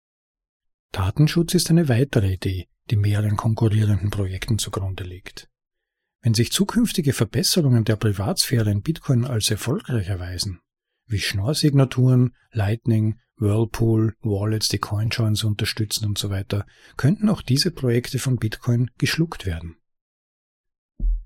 Datenschutz 0.92 1.54
ist 1.54 1.70
eine 1.70 1.88
weitere 1.88 2.34
Idee, 2.34 2.68
die 2.90 2.96
mehreren 2.96 3.36
konkurrierenden 3.36 4.10
Projekten 4.10 4.58
zugrunde 4.58 5.04
liegt. 5.04 5.48
Wenn 6.20 6.34
sich 6.34 6.52
zukünftige 6.52 7.14
Verbesserungen 7.14 7.84
der 7.84 7.96
Privatsphäre 7.96 8.70
in 8.70 8.82
Bitcoin 8.82 9.24
als 9.24 9.50
erfolgreich 9.50 10.08
erweisen, 10.08 10.60
wie 11.06 11.20
Schnorr-Signaturen, 11.20 12.34
Lightning, 12.50 13.20
Whirlpool, 13.38 14.14
Wallets, 14.22 14.68
die 14.68 14.78
Coinjoins 14.78 15.44
unterstützen 15.44 16.06
und 16.06 16.18
so 16.18 16.30
weiter, 16.30 16.66
könnten 16.96 17.28
auch 17.28 17.42
diese 17.42 17.70
Projekte 17.70 18.18
von 18.18 18.36
Bitcoin 18.36 18.90
geschluckt 18.98 19.44
werden. 19.44 19.76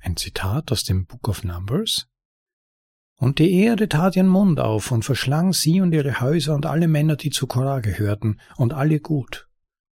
Ein 0.00 0.16
Zitat 0.16 0.72
aus 0.72 0.84
dem 0.84 1.06
Book 1.06 1.28
of 1.28 1.44
Numbers. 1.44 2.06
Und 3.16 3.38
die 3.38 3.52
Erde 3.52 3.88
tat 3.88 4.16
ihren 4.16 4.28
Mund 4.28 4.58
auf 4.60 4.90
und 4.90 5.04
verschlang 5.04 5.52
sie 5.52 5.80
und 5.80 5.92
ihre 5.92 6.20
Häuser 6.20 6.54
und 6.54 6.66
alle 6.66 6.88
Männer, 6.88 7.16
die 7.16 7.30
zu 7.30 7.46
Korah 7.46 7.80
gehörten, 7.80 8.40
und 8.56 8.72
alle 8.72 8.98
gut. 8.98 9.46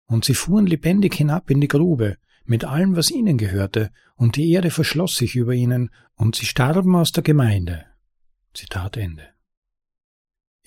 Und 0.05 0.23
sie 0.23 0.33
fuhren 0.33 0.65
lebendig 0.65 1.13
hinab 1.13 1.51
in 1.51 1.59
die 1.59 1.67
Grube, 1.67 2.17
mit 2.45 2.63
allem, 2.63 2.95
was 2.95 3.11
ihnen 3.11 3.37
gehörte, 3.37 3.91
und 4.15 4.37
die 4.37 4.49
Erde 4.51 4.71
verschloss 4.71 5.17
sich 5.17 5.35
über 5.35 5.53
ihnen, 5.53 5.91
und 6.15 6.35
sie 6.37 6.45
starben 6.45 6.95
aus 6.95 7.11
der 7.11 7.23
Gemeinde. 7.23 7.85
Zitat 8.53 8.95
Ende. 8.95 9.36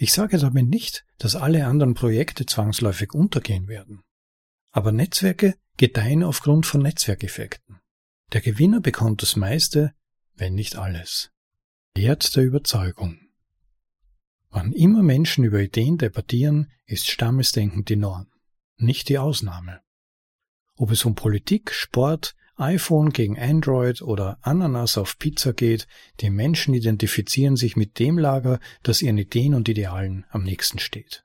Ich 0.02 0.14
sage 0.14 0.38
damit 0.38 0.66
nicht, 0.66 1.04
dass 1.18 1.36
alle 1.36 1.66
anderen 1.66 1.92
Projekte 1.92 2.46
zwangsläufig 2.46 3.12
untergehen 3.12 3.68
werden. 3.68 4.00
Aber 4.70 4.92
Netzwerke 4.92 5.56
gedeihen 5.76 6.24
aufgrund 6.24 6.64
von 6.64 6.80
Netzwerkeffekten. 6.80 7.80
Der 8.32 8.40
Gewinner 8.40 8.80
bekommt 8.80 9.20
das 9.20 9.36
meiste, 9.36 9.92
wenn 10.36 10.54
nicht 10.54 10.76
alles. 10.76 11.30
Wert 11.94 12.34
der 12.34 12.44
Überzeugung. 12.44 13.20
Wann 14.48 14.72
immer 14.72 15.02
Menschen 15.02 15.44
über 15.44 15.60
Ideen 15.60 15.98
debattieren, 15.98 16.72
ist 16.86 17.10
Stammesdenken 17.10 17.84
die 17.84 17.96
Norm 17.96 18.30
nicht 18.80 19.10
die 19.10 19.18
Ausnahme. 19.18 19.82
Ob 20.76 20.90
es 20.90 21.04
um 21.04 21.14
Politik, 21.14 21.72
Sport, 21.72 22.34
iPhone 22.60 23.10
gegen 23.10 23.38
Android 23.38 24.02
oder 24.02 24.38
Ananas 24.42 24.98
auf 24.98 25.18
Pizza 25.18 25.52
geht, 25.52 25.86
die 26.20 26.30
Menschen 26.30 26.74
identifizieren 26.74 27.56
sich 27.56 27.76
mit 27.76 27.98
dem 27.98 28.18
Lager, 28.18 28.60
das 28.82 29.02
ihren 29.02 29.18
Ideen 29.18 29.54
und 29.54 29.68
Idealen 29.68 30.26
am 30.30 30.44
nächsten 30.44 30.78
steht. 30.78 31.24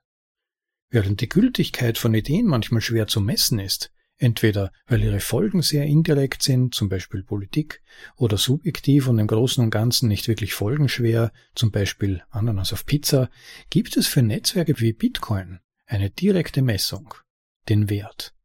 Während 0.90 1.20
die 1.20 1.28
Gültigkeit 1.28 1.98
von 1.98 2.14
Ideen 2.14 2.46
manchmal 2.46 2.80
schwer 2.80 3.06
zu 3.06 3.20
messen 3.20 3.58
ist, 3.58 3.92
entweder 4.18 4.72
weil 4.86 5.02
ihre 5.02 5.20
Folgen 5.20 5.62
sehr 5.62 5.84
indirekt 5.84 6.42
sind, 6.42 6.74
zum 6.74 6.88
Beispiel 6.88 7.22
Politik, 7.22 7.82
oder 8.16 8.38
subjektiv 8.38 9.08
und 9.08 9.18
im 9.18 9.26
Großen 9.26 9.62
und 9.62 9.70
Ganzen 9.70 10.08
nicht 10.08 10.28
wirklich 10.28 10.54
folgenschwer, 10.54 11.32
zum 11.54 11.70
Beispiel 11.70 12.22
Ananas 12.30 12.72
auf 12.72 12.86
Pizza, 12.86 13.30
gibt 13.70 13.96
es 13.96 14.06
für 14.06 14.22
Netzwerke 14.22 14.80
wie 14.80 14.92
Bitcoin 14.92 15.60
eine 15.86 16.10
direkte 16.10 16.62
Messung 16.62 17.14
den 17.68 17.90
Wert. 17.90 18.35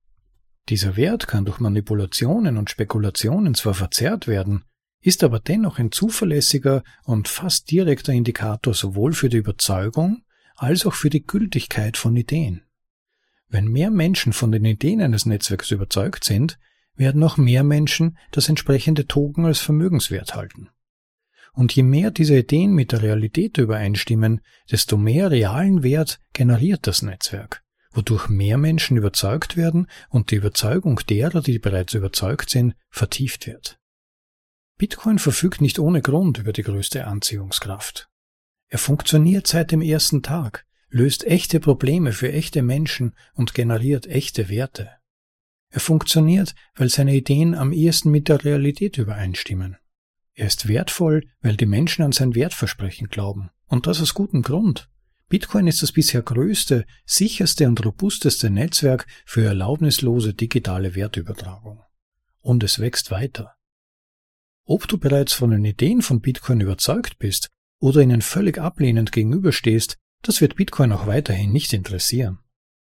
Dieser 0.70 0.96
Wert 0.96 1.28
kann 1.28 1.46
durch 1.46 1.60
Manipulationen 1.60 2.58
und 2.58 2.70
Spekulationen 2.70 3.56
zwar 3.56 3.74
verzerrt 3.74 4.28
werden, 4.28 4.64
ist 5.02 5.24
aber 5.24 5.40
dennoch 5.40 5.80
ein 5.80 5.92
zuverlässiger 5.92 6.84
und 7.04 7.28
fast 7.28 7.72
direkter 7.72 8.14
Indikator 8.14 8.74
sowohl 8.74 9.14
für 9.14 9.30
die 9.30 9.38
Überzeugung 9.38 10.24
als 10.56 10.86
auch 10.86 10.94
für 10.94 11.10
die 11.10 11.26
Gültigkeit 11.26 11.98
von 11.98 12.16
Ideen. 12.16 12.64
Wenn 13.48 13.68
mehr 13.68 13.90
Menschen 13.90 14.32
von 14.32 14.52
den 14.52 14.64
Ideen 14.64 15.02
eines 15.02 15.26
Netzwerks 15.26 15.72
überzeugt 15.72 16.24
sind, 16.24 16.60
werden 16.96 17.24
auch 17.24 17.38
mehr 17.38 17.64
Menschen 17.64 18.18
das 18.32 18.48
entsprechende 18.48 19.08
Token 19.08 19.46
als 19.46 19.60
vermögenswert 19.60 20.36
halten. 20.36 20.70
Und 21.54 21.74
je 21.74 21.84
mehr 21.84 22.12
diese 22.12 22.38
Ideen 22.38 22.74
mit 22.74 22.92
der 22.92 23.02
Realität 23.02 23.58
übereinstimmen, 23.58 24.42
desto 24.70 24.96
mehr 24.96 25.32
realen 25.32 25.84
Wert 25.84 26.20
generiert 26.32 26.88
das 26.88 27.02
Netzwerk 27.02 27.61
wodurch 27.92 28.30
mehr 28.30 28.58
Menschen 28.58 28.98
überzeugt 28.98 29.58
werden 29.58 29.88
und 30.10 30.32
die 30.32 30.36
Überzeugung 30.36 31.00
derer, 31.10 31.42
die 31.42 31.60
bereits 31.60 31.94
überzeugt 31.94 32.50
sind, 32.50 32.76
vertieft 32.90 33.48
wird. 33.48 33.78
Bitcoin 34.78 35.20
verfügt 35.20 35.62
nicht 35.62 35.78
ohne 35.78 36.02
Grund 36.02 36.38
über 36.40 36.54
die 36.54 36.64
größte 36.64 37.06
Anziehungskraft. 37.06 38.10
Er 38.68 38.80
funktioniert 38.80 39.46
seit 39.46 39.72
dem 39.72 39.82
ersten 39.82 40.24
Tag, 40.24 40.66
löst 40.90 41.26
echte 41.26 41.60
Probleme 41.60 42.14
für 42.14 42.32
echte 42.32 42.62
Menschen 42.62 43.16
und 43.34 43.54
generiert 43.54 44.08
echte 44.08 44.50
Werte. 44.50 44.90
Er 45.70 45.80
funktioniert, 45.80 46.54
weil 46.76 46.90
seine 46.90 47.16
Ideen 47.16 47.56
am 47.56 47.72
ehesten 47.72 48.12
mit 48.12 48.28
der 48.28 48.44
Realität 48.44 48.98
übereinstimmen. 48.98 49.78
Er 50.34 50.48
ist 50.48 50.68
wertvoll, 50.68 51.28
weil 51.42 51.56
die 51.56 51.66
Menschen 51.66 52.04
an 52.04 52.12
sein 52.12 52.36
Wertversprechen 52.36 53.08
glauben. 53.08 53.52
Und 53.68 53.88
das 53.88 54.02
aus 54.02 54.14
gutem 54.14 54.42
Grund. 54.42 54.90
Bitcoin 55.32 55.66
ist 55.68 55.82
das 55.82 55.94
bisher 55.94 56.22
größte, 56.22 56.86
sicherste 57.06 57.66
und 57.70 57.86
robusteste 57.86 58.50
Netzwerk 58.50 59.08
für 59.26 59.46
erlaubnislose 59.46 60.34
digitale 60.34 60.94
Wertübertragung. 60.94 61.82
Und 62.42 62.66
es 62.66 62.80
wächst 62.80 63.12
weiter. 63.12 63.56
Ob 64.66 64.90
du 64.90 64.98
bereits 64.98 65.32
von 65.32 65.52
den 65.52 65.64
Ideen 65.64 66.02
von 66.02 66.20
Bitcoin 66.20 66.60
überzeugt 66.60 67.18
bist 67.18 67.50
oder 67.80 68.02
ihnen 68.02 68.22
völlig 68.22 68.58
ablehnend 68.58 69.14
gegenüberstehst, 69.14 69.98
das 70.22 70.42
wird 70.42 70.58
Bitcoin 70.58 70.92
auch 70.92 71.08
weiterhin 71.08 71.54
nicht 71.54 71.72
interessieren. 71.72 72.40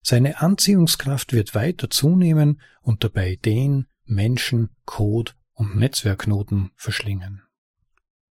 Seine 0.02 0.42
Anziehungskraft 0.42 1.32
wird 1.32 1.56
weiter 1.56 1.90
zunehmen 1.90 2.60
und 2.82 3.06
dabei 3.06 3.32
Ideen, 3.32 3.88
Menschen, 4.04 4.76
Code 4.84 5.32
und 5.54 5.78
Netzwerkknoten 5.78 6.72
verschlingen. 6.76 7.44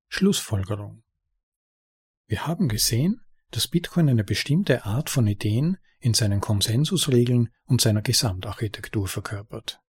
Schlussfolgerung. 0.09 1.05
Wir 2.27 2.47
haben 2.47 2.69
gesehen, 2.69 3.24
dass 3.55 3.69
Bitcoin 3.69 4.09
eine 4.09 4.25
bestimmte 4.25 4.85
Art 4.85 5.11
von 5.11 5.29
Ideen 5.29 5.77
in 6.01 6.13
seinen 6.13 6.41
Konsensusregeln 6.41 7.51
und 7.67 7.81
seiner 7.81 8.03
Gesamtarchitektur 8.03 9.07
verkörpert. 9.07 9.81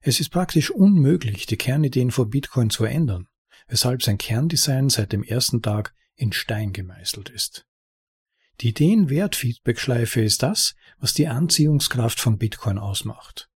Es 0.00 0.20
ist 0.20 0.28
praktisch 0.28 0.70
unmöglich, 0.70 1.46
die 1.46 1.56
Kernideen 1.56 2.12
von 2.12 2.30
Bitcoin 2.30 2.70
zu 2.70 2.84
ändern, 2.84 3.26
weshalb 3.66 4.02
sein 4.02 4.16
Kerndesign 4.16 4.90
seit 4.90 5.12
dem 5.12 5.24
ersten 5.24 5.60
Tag 5.60 5.92
in 6.14 6.32
Stein 6.32 6.72
gemeißelt 6.72 7.30
ist. 7.30 7.66
Die 8.60 8.68
Ideenwert-Feedback-Schleife 8.68 10.20
ist 10.20 10.44
das, 10.44 10.76
was 10.98 11.14
die 11.14 11.26
Anziehungskraft 11.26 12.20
von 12.20 12.38
Bitcoin 12.38 12.78
ausmacht. 12.78 13.50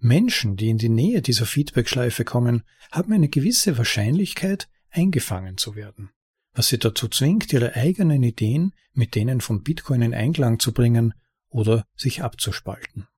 Menschen, 0.00 0.56
die 0.56 0.68
in 0.68 0.78
die 0.78 0.88
Nähe 0.88 1.22
dieser 1.22 1.46
Feedback-Schleife 1.46 2.24
kommen, 2.24 2.64
haben 2.90 3.12
eine 3.12 3.28
gewisse 3.28 3.78
Wahrscheinlichkeit, 3.78 4.68
eingefangen 4.90 5.58
zu 5.58 5.76
werden, 5.76 6.10
was 6.54 6.68
sie 6.68 6.78
dazu 6.78 7.08
zwingt, 7.08 7.52
ihre 7.52 7.74
eigenen 7.74 8.22
Ideen 8.22 8.72
mit 8.92 9.14
denen 9.14 9.40
von 9.40 9.62
Bitcoin 9.62 10.02
in 10.02 10.14
Einklang 10.14 10.58
zu 10.60 10.72
bringen 10.72 11.14
oder 11.48 11.84
sich 11.96 12.22
abzuspalten. 12.22 13.08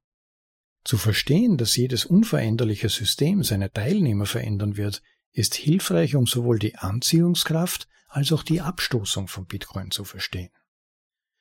Zu 0.84 0.98
verstehen, 0.98 1.56
dass 1.56 1.76
jedes 1.76 2.04
unveränderliche 2.04 2.88
System 2.88 3.42
seine 3.42 3.72
Teilnehmer 3.72 4.26
verändern 4.26 4.76
wird, 4.76 5.02
ist 5.32 5.54
hilfreich, 5.54 6.14
um 6.14 6.26
sowohl 6.26 6.58
die 6.58 6.76
Anziehungskraft 6.76 7.88
als 8.08 8.32
auch 8.32 8.42
die 8.42 8.60
Abstoßung 8.60 9.28
von 9.28 9.46
Bitcoin 9.46 9.90
zu 9.90 10.04
verstehen. 10.04 10.50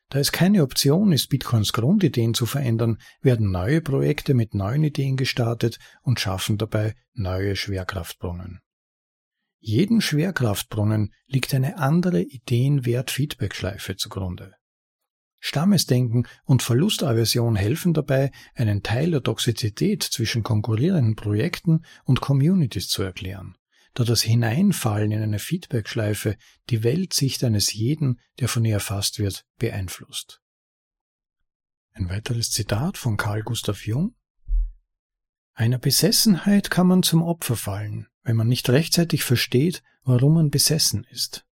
Da 0.09 0.19
es 0.19 0.31
keine 0.31 0.61
Option 0.61 1.11
ist, 1.11 1.29
Bitcoins 1.29 1.73
Grundideen 1.73 2.33
zu 2.33 2.45
verändern, 2.45 2.99
werden 3.21 3.51
neue 3.51 3.81
Projekte 3.81 4.33
mit 4.33 4.53
neuen 4.53 4.83
Ideen 4.83 5.17
gestartet 5.17 5.79
und 6.01 6.19
schaffen 6.19 6.57
dabei 6.57 6.95
neue 7.13 7.55
Schwerkraftbrunnen. 7.55 8.61
Jeden 9.67 9.99
Schwerkraftbrunnen 9.99 11.11
liegt 11.25 11.51
eine 11.55 11.79
andere 11.79 12.21
Ideenwert-Feedback-Schleife 12.21 13.95
zugrunde. 13.95 14.53
Stammesdenken 15.39 16.27
und 16.43 16.61
Verlustaversion 16.61 17.55
helfen 17.55 17.95
dabei, 17.95 18.31
einen 18.53 18.83
Teil 18.83 19.09
der 19.09 19.23
Toxizität 19.23 20.03
zwischen 20.03 20.43
konkurrierenden 20.43 21.15
Projekten 21.15 21.83
und 22.03 22.21
Communities 22.21 22.89
zu 22.89 23.01
erklären 23.01 23.55
da 23.95 24.03
das 24.03 24.21
Hineinfallen 24.21 25.11
in 25.11 25.23
eine 25.23 25.39
Feedbackschleife 25.39 26.35
die 26.69 26.83
Weltsicht 26.83 27.43
eines 27.45 27.71
jeden, 27.73 28.19
der 28.39 28.49
von 28.49 28.65
ihr 28.65 28.73
erfasst 28.73 29.19
wird, 29.19 29.45
beeinflusst. 29.57 30.41
Ein 31.93 32.09
weiteres 32.09 32.51
Zitat 32.51 32.97
von 32.97 33.15
Carl 33.15 33.41
Gustav 33.41 33.87
Jung 33.87 34.13
Einer 35.53 35.79
Besessenheit 35.79 36.69
kann 36.69 36.87
man 36.87 37.03
zum 37.03 37.23
Opfer 37.23 37.55
fallen, 37.55 38.07
wenn 38.25 38.35
man 38.35 38.47
nicht 38.47 38.69
rechtzeitig 38.69 39.23
versteht, 39.23 39.81
warum 40.03 40.33
man 40.33 40.49
besessen 40.49 41.05
ist. 41.09 41.45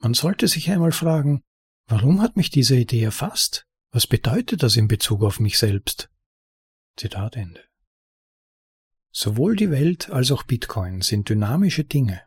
Man 0.00 0.14
sollte 0.14 0.48
sich 0.48 0.70
einmal 0.70 0.92
fragen, 0.92 1.42
warum 1.86 2.20
hat 2.20 2.36
mich 2.36 2.50
diese 2.50 2.76
Idee 2.76 3.02
erfasst? 3.02 3.66
Was 3.90 4.06
bedeutet 4.06 4.62
das 4.62 4.76
in 4.76 4.88
Bezug 4.88 5.22
auf 5.22 5.38
mich 5.38 5.58
selbst? 5.58 6.10
Zitat 6.96 7.36
Ende. 7.36 7.62
Sowohl 9.12 9.54
die 9.54 9.70
Welt 9.70 10.10
als 10.10 10.32
auch 10.32 10.42
Bitcoin 10.42 11.00
sind 11.02 11.28
dynamische 11.28 11.84
Dinge, 11.84 12.22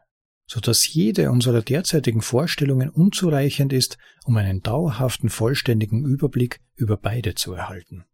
so 0.46 0.62
dass 0.62 0.94
jede 0.94 1.32
unserer 1.32 1.62
derzeitigen 1.62 2.22
Vorstellungen 2.22 2.90
unzureichend 2.90 3.74
ist, 3.74 3.98
um 4.24 4.38
einen 4.38 4.62
dauerhaften 4.62 5.30
vollständigen 5.30 6.06
Überblick 6.06 6.62
über 6.76 6.96
beide 6.96 7.36
zu 7.36 7.54
erhalten. 7.54 8.06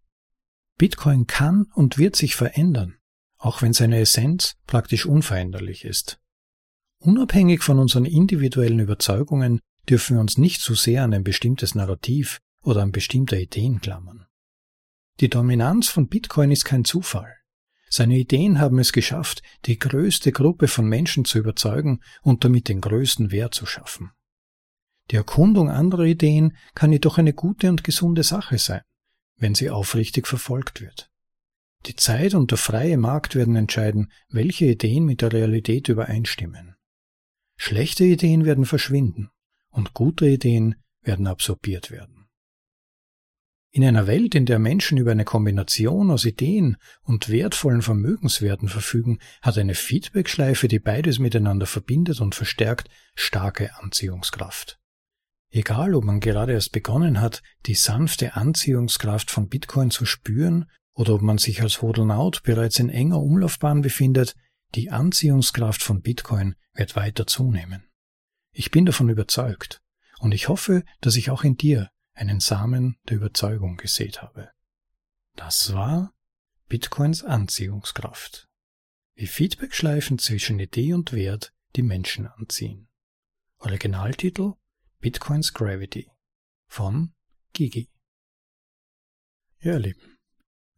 Bitcoin 0.77 1.27
kann 1.27 1.67
und 1.75 1.99
wird 1.99 2.15
sich 2.15 2.35
verändern, 2.35 2.95
auch 3.43 3.61
wenn 3.61 3.73
seine 3.73 3.99
Essenz 3.99 4.55
praktisch 4.67 5.05
unveränderlich 5.05 5.83
ist. 5.83 6.17
Unabhängig 6.99 7.61
von 7.61 7.77
unseren 7.77 8.05
individuellen 8.05 8.79
Überzeugungen 8.79 9.59
dürfen 9.89 10.15
wir 10.15 10.21
uns 10.21 10.37
nicht 10.37 10.61
zu 10.61 10.75
sehr 10.75 11.03
an 11.03 11.13
ein 11.13 11.25
bestimmtes 11.25 11.75
Narrativ 11.75 12.39
oder 12.61 12.81
an 12.81 12.93
bestimmte 12.93 13.37
Ideen 13.37 13.81
klammern. 13.81 14.25
Die 15.19 15.29
Dominanz 15.29 15.89
von 15.89 16.07
Bitcoin 16.07 16.51
ist 16.51 16.63
kein 16.63 16.85
Zufall. 16.85 17.35
Seine 17.89 18.17
Ideen 18.17 18.59
haben 18.59 18.79
es 18.79 18.93
geschafft, 18.93 19.43
die 19.65 19.77
größte 19.77 20.31
Gruppe 20.31 20.69
von 20.69 20.87
Menschen 20.87 21.25
zu 21.25 21.37
überzeugen 21.37 21.99
und 22.21 22.45
damit 22.45 22.69
den 22.69 22.79
größten 22.79 23.31
Wert 23.31 23.53
zu 23.53 23.65
schaffen. 23.65 24.11
Die 25.11 25.17
Erkundung 25.17 25.69
anderer 25.69 26.05
Ideen 26.05 26.55
kann 26.75 26.93
jedoch 26.93 27.17
eine 27.17 27.33
gute 27.33 27.67
und 27.67 27.83
gesunde 27.83 28.23
Sache 28.23 28.57
sein, 28.57 28.81
wenn 29.35 29.53
sie 29.53 29.69
aufrichtig 29.69 30.27
verfolgt 30.27 30.79
wird. 30.79 31.12
Die 31.85 31.95
Zeit 31.95 32.33
und 32.33 32.51
der 32.51 32.57
freie 32.57 32.97
Markt 32.97 33.35
werden 33.35 33.55
entscheiden, 33.55 34.11
welche 34.29 34.65
Ideen 34.65 35.05
mit 35.05 35.21
der 35.21 35.33
Realität 35.33 35.89
übereinstimmen. 35.89 36.75
Schlechte 37.57 38.05
Ideen 38.05 38.45
werden 38.45 38.65
verschwinden 38.65 39.29
und 39.69 39.93
gute 39.93 40.27
Ideen 40.27 40.75
werden 41.01 41.27
absorbiert 41.27 41.91
werden. 41.91 42.29
In 43.75 43.83
einer 43.83 44.05
Welt, 44.05 44.35
in 44.35 44.45
der 44.45 44.59
Menschen 44.59 44.99
über 44.99 45.11
eine 45.11 45.25
Kombination 45.25 46.11
aus 46.11 46.25
Ideen 46.25 46.77
und 47.01 47.29
wertvollen 47.29 47.81
Vermögenswerten 47.81 48.69
verfügen, 48.69 49.17
hat 49.41 49.57
eine 49.57 49.73
Feedbackschleife, 49.73 50.67
die 50.67 50.77
beides 50.77 51.17
miteinander 51.17 51.65
verbindet 51.65 52.21
und 52.21 52.35
verstärkt, 52.35 52.87
starke 53.15 53.75
Anziehungskraft. 53.79 54.79
Egal, 55.49 55.95
ob 55.95 56.03
man 56.03 56.19
gerade 56.19 56.53
erst 56.53 56.71
begonnen 56.71 57.19
hat, 57.19 57.41
die 57.65 57.73
sanfte 57.73 58.35
Anziehungskraft 58.35 59.31
von 59.31 59.49
Bitcoin 59.49 59.89
zu 59.89 60.05
spüren 60.05 60.69
oder 60.93 61.15
ob 61.15 61.21
man 61.21 61.37
sich 61.37 61.61
als 61.61 61.81
Hodlnaut 61.81 62.43
bereits 62.43 62.79
in 62.79 62.89
enger 62.89 63.19
Umlaufbahn 63.19 63.81
befindet, 63.81 64.35
die 64.75 64.89
Anziehungskraft 64.89 65.83
von 65.83 66.01
Bitcoin 66.01 66.55
wird 66.73 66.95
weiter 66.95 67.27
zunehmen. 67.27 67.87
Ich 68.51 68.71
bin 68.71 68.85
davon 68.85 69.09
überzeugt 69.09 69.81
und 70.19 70.33
ich 70.33 70.47
hoffe, 70.47 70.83
dass 71.01 71.15
ich 71.15 71.29
auch 71.29 71.43
in 71.43 71.57
dir 71.57 71.89
einen 72.13 72.39
Samen 72.39 72.97
der 73.09 73.17
Überzeugung 73.17 73.77
gesät 73.77 74.21
habe. 74.21 74.51
Das 75.35 75.73
war 75.73 76.13
Bitcoins 76.67 77.23
Anziehungskraft. 77.23 78.47
Wie 79.15 79.27
Feedbackschleifen 79.27 80.17
zwischen 80.19 80.59
Idee 80.59 80.93
und 80.93 81.13
Wert 81.13 81.53
die 81.75 81.83
Menschen 81.83 82.27
anziehen. 82.27 82.87
Originaltitel 83.57 84.53
Bitcoins 84.99 85.53
Gravity 85.53 86.09
von 86.67 87.13
Gigi. 87.53 87.89
Ja, 89.59 89.77
Lieben, 89.77 90.12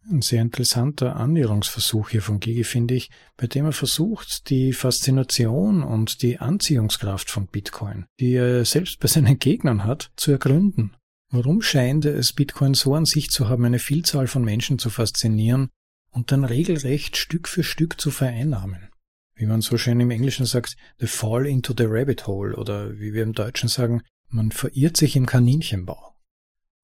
ein 0.09 0.21
sehr 0.21 0.41
interessanter 0.41 1.15
Annäherungsversuch 1.15 2.09
hier 2.09 2.21
von 2.21 2.39
Gigi, 2.39 2.63
finde 2.63 2.93
ich, 2.93 3.09
bei 3.37 3.47
dem 3.47 3.65
er 3.65 3.71
versucht, 3.71 4.49
die 4.49 4.73
Faszination 4.73 5.83
und 5.83 6.21
die 6.21 6.39
Anziehungskraft 6.39 7.29
von 7.31 7.47
Bitcoin, 7.47 8.05
die 8.19 8.33
er 8.33 8.65
selbst 8.65 8.99
bei 8.99 9.07
seinen 9.07 9.39
Gegnern 9.39 9.83
hat, 9.83 10.11
zu 10.15 10.31
ergründen 10.31 10.95
Warum 11.35 11.61
scheint 11.61 12.05
es 12.05 12.31
Bitcoin 12.33 12.75
so 12.75 12.93
an 12.93 13.05
sich 13.05 13.29
zu 13.29 13.49
haben, 13.49 13.65
eine 13.65 13.79
Vielzahl 13.79 14.27
von 14.27 14.43
Menschen 14.43 14.79
zu 14.79 14.89
faszinieren 14.89 15.69
und 16.11 16.31
dann 16.31 16.45
regelrecht 16.45 17.17
Stück 17.17 17.49
für 17.49 17.63
Stück 17.63 17.99
zu 17.99 18.11
vereinnahmen? 18.11 18.89
Wie 19.35 19.45
man 19.45 19.59
so 19.59 19.77
schön 19.77 19.99
im 19.99 20.11
Englischen 20.11 20.45
sagt, 20.45 20.77
the 20.97 21.07
fall 21.07 21.45
into 21.45 21.73
the 21.77 21.85
rabbit 21.87 22.25
hole 22.25 22.55
oder 22.55 22.97
wie 22.99 23.13
wir 23.13 23.23
im 23.23 23.33
Deutschen 23.33 23.67
sagen, 23.67 24.01
man 24.29 24.51
verirrt 24.51 24.95
sich 24.95 25.17
im 25.17 25.25
Kaninchenbau. 25.25 26.14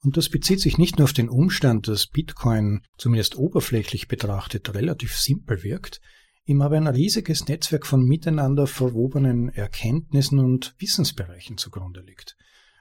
Und 0.04 0.18
das 0.18 0.30
bezieht 0.30 0.60
sich 0.60 0.78
nicht 0.78 0.98
nur 0.98 1.06
auf 1.06 1.14
den 1.14 1.30
Umstand, 1.30 1.88
dass 1.88 2.08
Bitcoin 2.08 2.82
zumindest 2.98 3.38
oberflächlich 3.38 4.08
betrachtet 4.08 4.74
relativ 4.74 5.16
simpel 5.16 5.64
wirkt, 5.64 6.02
ihm 6.46 6.62
aber 6.62 6.78
ein 6.78 6.88
riesiges 6.88 7.48
Netzwerk 7.48 7.86
von 7.86 8.04
miteinander 8.04 8.66
verwobenen 8.66 9.50
Erkenntnissen 9.50 10.40
und 10.40 10.74
Wissensbereichen 10.80 11.58
zugrunde 11.58 12.02
liegt. 12.02 12.36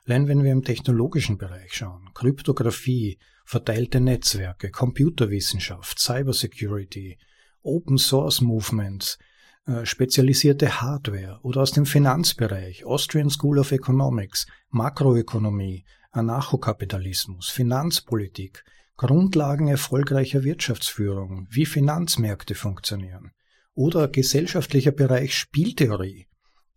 Allein 0.07 0.29
wenn 0.29 0.43
wir 0.43 0.53
im 0.53 0.63
technologischen 0.63 1.37
Bereich 1.37 1.75
schauen, 1.75 2.09
Kryptographie, 2.15 3.19
verteilte 3.45 4.01
Netzwerke, 4.01 4.71
Computerwissenschaft, 4.71 5.99
Cybersecurity, 5.99 7.19
Open 7.63 7.99
Source 7.99 8.41
Movements, 8.41 9.19
äh, 9.67 9.85
spezialisierte 9.85 10.81
Hardware 10.81 11.39
oder 11.43 11.61
aus 11.61 11.73
dem 11.73 11.85
Finanzbereich, 11.85 12.87
Austrian 12.87 13.29
School 13.29 13.59
of 13.59 13.73
Economics, 13.73 14.47
Makroökonomie, 14.71 15.85
Anarchokapitalismus, 16.11 17.49
Finanzpolitik, 17.51 18.65
Grundlagen 18.97 19.69
erfolgreicher 19.69 20.45
Wirtschaftsführung, 20.45 21.47
wie 21.51 21.67
Finanzmärkte 21.67 22.55
funktionieren 22.55 23.33
oder 23.75 24.09
gesellschaftlicher 24.09 24.93
Bereich 24.93 25.35
Spieltheorie, 25.35 26.27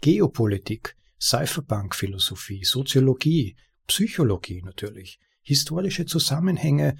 Geopolitik, 0.01 0.95
Cypherpunk-Philosophie, 1.19 2.63
Soziologie, 2.63 3.55
Psychologie 3.87 4.61
natürlich, 4.63 5.19
historische 5.41 6.05
Zusammenhänge, 6.05 6.95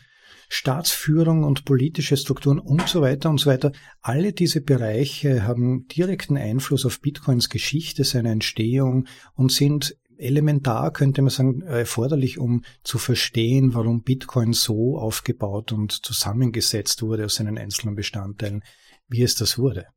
Staatsführung 0.49 1.43
und 1.43 1.65
politische 1.65 2.17
Strukturen 2.17 2.59
und 2.59 2.87
so 2.87 3.01
weiter 3.01 3.29
und 3.29 3.39
so 3.39 3.49
weiter. 3.49 3.71
Alle 4.01 4.33
diese 4.33 4.61
Bereiche 4.61 5.43
haben 5.43 5.87
direkten 5.87 6.37
Einfluss 6.37 6.85
auf 6.85 7.01
Bitcoins 7.01 7.49
Geschichte, 7.49 8.03
seine 8.03 8.31
Entstehung 8.31 9.07
und 9.35 9.51
sind 9.51 9.95
elementar, 10.23 10.91
könnte 10.91 11.21
man 11.21 11.29
sagen, 11.29 11.61
erforderlich, 11.61 12.39
um 12.39 12.63
zu 12.83 12.97
verstehen, 12.97 13.73
warum 13.73 14.03
Bitcoin 14.03 14.53
so 14.53 14.97
aufgebaut 14.97 15.71
und 15.71 15.91
zusammengesetzt 15.91 17.01
wurde 17.01 17.25
aus 17.25 17.35
seinen 17.35 17.57
einzelnen 17.57 17.95
Bestandteilen, 17.95 18.63
wie 19.07 19.23
es 19.23 19.35
das 19.35 19.57
wurde. 19.57 19.87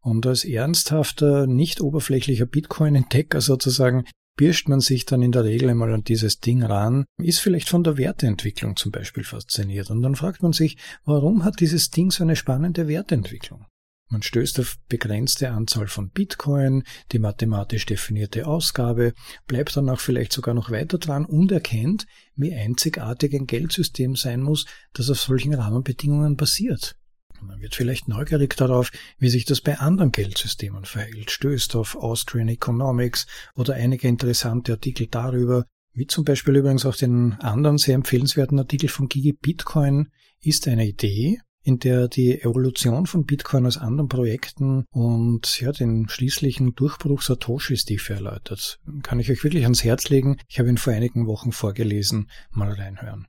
Und 0.00 0.26
als 0.26 0.44
ernsthafter, 0.44 1.46
nicht 1.46 1.80
oberflächlicher 1.80 2.46
Bitcoin-Entdecker 2.46 3.40
sozusagen 3.40 4.04
pirscht 4.36 4.68
man 4.68 4.80
sich 4.80 5.06
dann 5.06 5.22
in 5.22 5.32
der 5.32 5.44
Regel 5.44 5.70
einmal 5.70 5.92
an 5.92 6.04
dieses 6.04 6.38
Ding 6.40 6.62
ran, 6.62 7.06
ist 7.18 7.40
vielleicht 7.40 7.68
von 7.68 7.82
der 7.82 7.96
Werteentwicklung 7.96 8.76
zum 8.76 8.92
Beispiel 8.92 9.24
fasziniert. 9.24 9.90
Und 9.90 10.02
dann 10.02 10.14
fragt 10.14 10.42
man 10.42 10.52
sich, 10.52 10.76
warum 11.04 11.44
hat 11.44 11.60
dieses 11.60 11.90
Ding 11.90 12.10
so 12.10 12.22
eine 12.22 12.36
spannende 12.36 12.86
Werteentwicklung? 12.86 13.66
Man 14.08 14.22
stößt 14.22 14.60
auf 14.60 14.76
begrenzte 14.88 15.50
Anzahl 15.50 15.88
von 15.88 16.10
Bitcoin, 16.10 16.84
die 17.10 17.18
mathematisch 17.18 17.86
definierte 17.86 18.46
Ausgabe, 18.46 19.14
bleibt 19.48 19.76
dann 19.76 19.88
auch 19.90 19.98
vielleicht 19.98 20.32
sogar 20.32 20.54
noch 20.54 20.70
weiter 20.70 20.98
dran 20.98 21.24
und 21.24 21.50
erkennt, 21.50 22.06
wie 22.36 22.54
einzigartig 22.54 23.34
ein 23.34 23.48
Geldsystem 23.48 24.14
sein 24.14 24.42
muss, 24.42 24.64
das 24.92 25.10
auf 25.10 25.20
solchen 25.20 25.54
Rahmenbedingungen 25.54 26.36
basiert. 26.36 26.94
Man 27.40 27.60
wird 27.60 27.74
vielleicht 27.74 28.08
neugierig 28.08 28.56
darauf, 28.56 28.90
wie 29.18 29.28
sich 29.28 29.44
das 29.44 29.60
bei 29.60 29.78
anderen 29.78 30.12
Geldsystemen 30.12 30.84
verhält, 30.84 31.30
stößt 31.30 31.74
auf 31.74 31.96
Austrian 31.96 32.48
Economics 32.48 33.26
oder 33.54 33.74
einige 33.74 34.08
interessante 34.08 34.72
Artikel 34.72 35.08
darüber, 35.08 35.66
wie 35.92 36.06
zum 36.06 36.24
Beispiel 36.24 36.56
übrigens 36.56 36.86
auch 36.86 36.96
den 36.96 37.32
anderen 37.40 37.78
sehr 37.78 37.94
empfehlenswerten 37.94 38.58
Artikel 38.58 38.88
von 38.88 39.08
Gigi 39.08 39.32
Bitcoin 39.32 40.10
ist 40.40 40.68
eine 40.68 40.86
Idee, 40.86 41.40
in 41.66 41.80
der 41.80 42.06
die 42.06 42.40
Evolution 42.40 43.06
von 43.06 43.26
Bitcoin 43.26 43.66
aus 43.66 43.76
anderen 43.76 44.08
Projekten 44.08 44.84
und 44.90 45.60
ja, 45.60 45.72
den 45.72 46.08
schließlichen 46.08 46.76
Durchbruch 46.76 47.22
Satoshis 47.22 47.84
tiefe 47.84 48.14
erläutert. 48.14 48.78
Kann 49.02 49.18
ich 49.18 49.32
euch 49.32 49.42
wirklich 49.42 49.64
ans 49.64 49.82
Herz 49.82 50.08
legen. 50.08 50.36
Ich 50.46 50.60
habe 50.60 50.68
ihn 50.68 50.78
vor 50.78 50.92
einigen 50.92 51.26
Wochen 51.26 51.50
vorgelesen. 51.50 52.30
Mal 52.52 52.70
reinhören. 52.70 53.26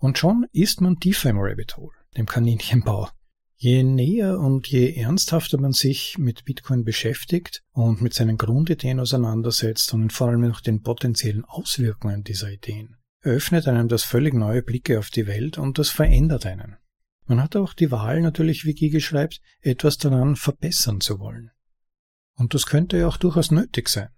Und 0.00 0.18
schon 0.18 0.46
ist 0.50 0.80
man 0.80 0.98
tiefer 0.98 1.30
im 1.30 1.38
Rabbit 1.38 1.76
Hole, 1.76 1.94
dem 2.16 2.26
Kaninchenbau. 2.26 3.10
Je 3.54 3.84
näher 3.84 4.40
und 4.40 4.66
je 4.66 4.94
ernsthafter 4.94 5.60
man 5.60 5.72
sich 5.72 6.18
mit 6.18 6.44
Bitcoin 6.44 6.82
beschäftigt 6.82 7.62
und 7.70 8.02
mit 8.02 8.12
seinen 8.12 8.38
Grundideen 8.38 8.98
auseinandersetzt 8.98 9.94
und 9.94 10.12
vor 10.12 10.28
allem 10.28 10.40
noch 10.40 10.60
den 10.60 10.82
potenziellen 10.82 11.44
Auswirkungen 11.44 12.24
dieser 12.24 12.50
Ideen, 12.50 12.96
eröffnet 13.20 13.68
einem 13.68 13.86
das 13.86 14.02
völlig 14.02 14.34
neue 14.34 14.62
Blicke 14.62 14.98
auf 14.98 15.10
die 15.10 15.28
Welt 15.28 15.58
und 15.58 15.78
das 15.78 15.90
verändert 15.90 16.44
einen. 16.44 16.76
Man 17.28 17.42
hat 17.42 17.56
auch 17.56 17.74
die 17.74 17.90
Wahl 17.90 18.20
natürlich, 18.20 18.64
wie 18.64 18.74
Gigi 18.74 19.00
schreibt, 19.00 19.40
etwas 19.60 19.98
daran 19.98 20.34
verbessern 20.34 21.00
zu 21.00 21.20
wollen. 21.20 21.50
Und 22.34 22.54
das 22.54 22.66
könnte 22.66 22.98
ja 22.98 23.06
auch 23.06 23.18
durchaus 23.18 23.50
nötig 23.50 23.88
sein. 23.88 24.08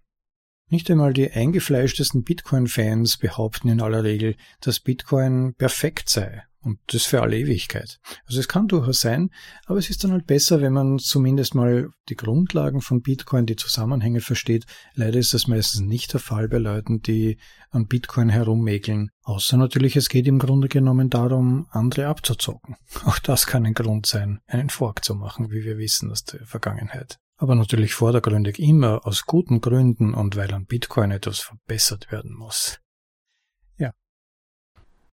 Nicht 0.69 0.91
einmal 0.91 1.13
die 1.13 1.31
eingefleischtesten 1.31 2.23
Bitcoin-Fans 2.23 3.19
behaupten 3.19 3.69
in 3.69 3.81
aller 3.81 4.05
Regel, 4.05 4.37
dass 4.61 4.79
Bitcoin 4.79 5.55
perfekt 5.55 6.09
sei 6.09 6.45
und 6.63 6.79
das 6.89 7.05
für 7.05 7.23
alle 7.23 7.39
Ewigkeit. 7.39 8.01
Also 8.27 8.41
es 8.41 8.49
kann 8.49 8.69
durchaus 8.69 9.01
sein, 9.01 9.31
aber 9.67 9.79
es 9.79 9.91
ist 9.91 10.05
dann 10.05 10.13
halt 10.13 10.27
besser, 10.27 10.61
wenn 10.61 10.73
man 10.73 10.99
zumindest 10.99 11.55
mal 11.55 11.91
die 12.09 12.17
Grundlagen 12.17 12.81
von 12.81 13.03
Bitcoin, 13.03 13.47
die 13.47 13.57
Zusammenhänge 13.57 14.21
versteht. 14.21 14.67
Leider 14.95 15.19
ist 15.19 15.33
das 15.33 15.47
meistens 15.47 15.81
nicht 15.81 16.13
der 16.13 16.21
Fall 16.21 16.49
bei 16.49 16.59
Leuten, 16.59 17.01
die 17.01 17.39
an 17.71 17.87
Bitcoin 17.87 18.29
herummäkeln. 18.29 19.11
Außer 19.23 19.57
natürlich, 19.57 19.97
es 19.97 20.09
geht 20.09 20.27
im 20.27 20.39
Grunde 20.39 20.69
genommen 20.69 21.09
darum, 21.09 21.67
andere 21.71 22.09
abzuzocken. 22.09 22.77
Auch 23.05 23.19
das 23.19 23.47
kann 23.47 23.65
ein 23.65 23.75
Grund 23.75 24.07
sein, 24.07 24.41
einen 24.47 24.71
Fork 24.71 25.05
zu 25.05 25.15
machen, 25.15 25.51
wie 25.51 25.65
wir 25.65 25.79
wissen 25.79 26.11
aus 26.11 26.25
der 26.25 26.47
Vergangenheit. 26.47 27.19
Aber 27.37 27.55
natürlich 27.55 27.95
vordergründig 27.95 28.59
immer 28.59 29.07
aus 29.07 29.25
guten 29.25 29.63
Gründen 29.63 30.13
und 30.13 30.37
weil 30.37 30.53
an 30.53 30.67
Bitcoin 30.67 31.11
etwas 31.11 31.39
verbessert 31.39 32.13
werden 32.13 32.35
muss. 32.35 32.81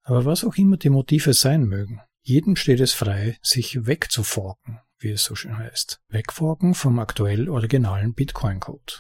Aber 0.06 0.24
was 0.24 0.44
auch 0.44 0.56
immer 0.56 0.78
die 0.78 0.90
Motive 0.90 1.34
sein 1.34 1.66
mögen, 1.66 2.00
jedem 2.22 2.56
steht 2.56 2.80
es 2.80 2.94
frei, 2.94 3.38
sich 3.42 3.88
wegzuforken, 3.88 4.80
wie 5.00 5.10
es 5.10 5.24
so 5.24 5.34
schön 5.34 5.58
heißt. 5.58 6.00
Wegforken 6.10 6.76
vom 6.76 7.00
aktuell 7.00 7.50
originalen 7.50 8.14
Bitcoin-Code. 8.14 8.94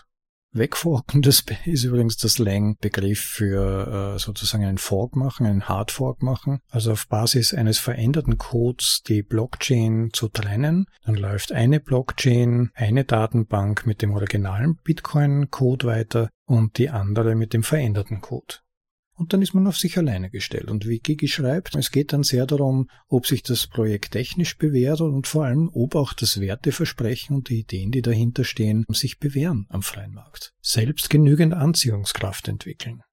Wegforken, 0.51 1.21
das 1.21 1.43
ist 1.65 1.83
übrigens 1.83 2.17
der 2.17 2.31
Slang-Begriff 2.31 3.19
für 3.19 4.15
äh, 4.15 4.19
sozusagen 4.19 4.65
einen 4.65 4.79
Fork 4.79 5.15
machen, 5.15 5.45
einen 5.45 5.69
Hardfork 5.69 6.23
machen. 6.23 6.59
Also 6.71 6.93
auf 6.93 7.07
Basis 7.07 7.53
eines 7.53 7.77
veränderten 7.77 8.39
Codes 8.39 9.03
die 9.07 9.21
Blockchain 9.21 10.09
zu 10.11 10.27
trennen. 10.29 10.87
Dann 11.03 11.15
läuft 11.15 11.51
eine 11.51 11.79
Blockchain, 11.79 12.71
eine 12.73 13.03
Datenbank 13.03 13.85
mit 13.85 14.01
dem 14.01 14.13
originalen 14.13 14.77
Bitcoin-Code 14.77 15.85
weiter 15.85 16.29
und 16.45 16.79
die 16.79 16.89
andere 16.89 17.35
mit 17.35 17.53
dem 17.53 17.61
veränderten 17.61 18.21
Code. 18.21 18.55
Und 19.17 19.31
dann 19.31 19.41
ist 19.41 19.53
man 19.53 19.65
auf 19.65 19.77
sich 19.77 19.97
alleine 19.97 20.29
gestellt. 20.29 20.69
Und 20.69 20.87
wie 20.87 20.99
Gigi 20.99 21.29
schreibt, 21.29 21.75
es 21.75 21.91
geht 21.91 22.11
dann 22.11 22.23
sehr 22.23 22.45
darum, 22.45 22.89
ob 23.07 23.25
sich 23.25 23.43
das 23.43 23.65
Projekt 23.65 24.11
technisch 24.11 24.57
bewährt 24.57 24.99
und 24.99 25.25
vor 25.25 25.45
allem, 25.45 25.69
ob 25.73 25.95
auch 25.95 26.11
das 26.11 26.41
Werteversprechen 26.41 27.35
und 27.35 27.49
die 27.49 27.59
Ideen, 27.59 27.91
die 27.91 28.01
dahinter 28.01 28.43
stehen, 28.43 28.85
sich 28.89 29.19
bewähren 29.19 29.67
am 29.69 29.83
freien 29.83 30.13
Markt. 30.13 30.53
Selbst 30.61 31.09
genügend 31.09 31.53
Anziehungskraft 31.53 32.49
entwickeln. 32.49 33.03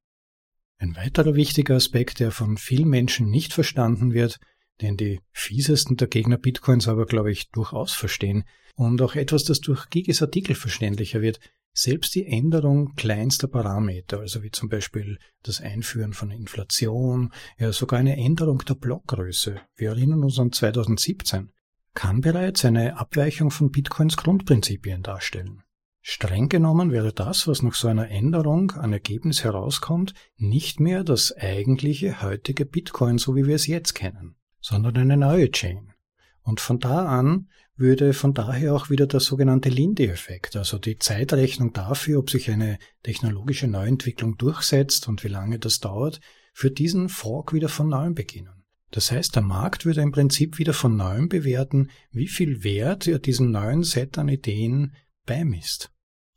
Ein 0.78 0.96
weiterer 0.96 1.36
wichtiger 1.36 1.76
Aspekt, 1.76 2.18
der 2.18 2.32
von 2.32 2.56
vielen 2.56 2.88
Menschen 2.88 3.30
nicht 3.30 3.52
verstanden 3.52 4.12
wird, 4.12 4.40
den 4.80 4.96
die 4.96 5.20
fiesesten 5.30 5.96
der 5.96 6.08
Gegner 6.08 6.38
Bitcoins 6.38 6.88
aber, 6.88 7.06
glaube 7.06 7.30
ich, 7.30 7.50
durchaus 7.50 7.92
verstehen, 7.92 8.44
und 8.74 9.02
auch 9.02 9.14
etwas, 9.14 9.44
das 9.44 9.60
durch 9.60 9.90
Gigis 9.90 10.22
Artikel 10.22 10.54
verständlicher 10.54 11.20
wird, 11.20 11.38
selbst 11.72 12.14
die 12.14 12.26
Änderung 12.26 12.94
kleinster 12.94 13.48
Parameter, 13.48 14.20
also 14.20 14.42
wie 14.42 14.50
zum 14.50 14.68
Beispiel 14.68 15.18
das 15.42 15.60
Einführen 15.60 16.12
von 16.12 16.30
Inflation, 16.30 17.32
ja 17.58 17.72
sogar 17.72 17.98
eine 17.98 18.16
Änderung 18.16 18.58
der 18.58 18.74
Blockgröße, 18.74 19.60
wir 19.76 19.88
erinnern 19.88 20.22
uns 20.22 20.38
an 20.38 20.52
2017, 20.52 21.50
kann 21.94 22.20
bereits 22.20 22.64
eine 22.64 22.98
Abweichung 22.98 23.50
von 23.50 23.70
Bitcoins 23.70 24.16
Grundprinzipien 24.16 25.02
darstellen. 25.02 25.62
Streng 26.04 26.48
genommen 26.48 26.90
wäre 26.90 27.12
das, 27.12 27.46
was 27.46 27.62
nach 27.62 27.74
so 27.74 27.86
einer 27.86 28.08
Änderung 28.08 28.72
an 28.72 28.92
Ergebnis 28.92 29.44
herauskommt, 29.44 30.14
nicht 30.36 30.80
mehr 30.80 31.04
das 31.04 31.32
eigentliche 31.36 32.22
heutige 32.22 32.66
Bitcoin, 32.66 33.18
so 33.18 33.36
wie 33.36 33.46
wir 33.46 33.54
es 33.54 33.68
jetzt 33.68 33.94
kennen, 33.94 34.34
sondern 34.60 34.96
eine 34.96 35.16
neue 35.16 35.50
Chain. 35.52 35.92
Und 36.42 36.60
von 36.60 36.80
da 36.80 37.06
an 37.06 37.48
würde 37.76 38.12
von 38.12 38.34
daher 38.34 38.74
auch 38.74 38.90
wieder 38.90 39.06
der 39.06 39.20
sogenannte 39.20 39.68
Linde-Effekt, 39.68 40.56
also 40.56 40.78
die 40.78 40.98
Zeitrechnung 40.98 41.72
dafür, 41.72 42.18
ob 42.18 42.30
sich 42.30 42.50
eine 42.50 42.78
technologische 43.02 43.66
Neuentwicklung 43.66 44.36
durchsetzt 44.36 45.08
und 45.08 45.24
wie 45.24 45.28
lange 45.28 45.58
das 45.58 45.80
dauert, 45.80 46.20
für 46.52 46.70
diesen 46.70 47.08
Fork 47.08 47.52
wieder 47.52 47.68
von 47.68 47.88
neuem 47.88 48.14
beginnen. 48.14 48.64
Das 48.90 49.10
heißt, 49.10 49.34
der 49.34 49.42
Markt 49.42 49.86
würde 49.86 50.02
im 50.02 50.12
Prinzip 50.12 50.58
wieder 50.58 50.74
von 50.74 50.96
neuem 50.96 51.28
bewerten, 51.28 51.90
wie 52.10 52.28
viel 52.28 52.62
Wert 52.62 53.06
er 53.06 53.18
diesem 53.18 53.50
neuen 53.50 53.82
Set 53.84 54.18
an 54.18 54.28
Ideen 54.28 54.92
beimisst. 55.24 55.90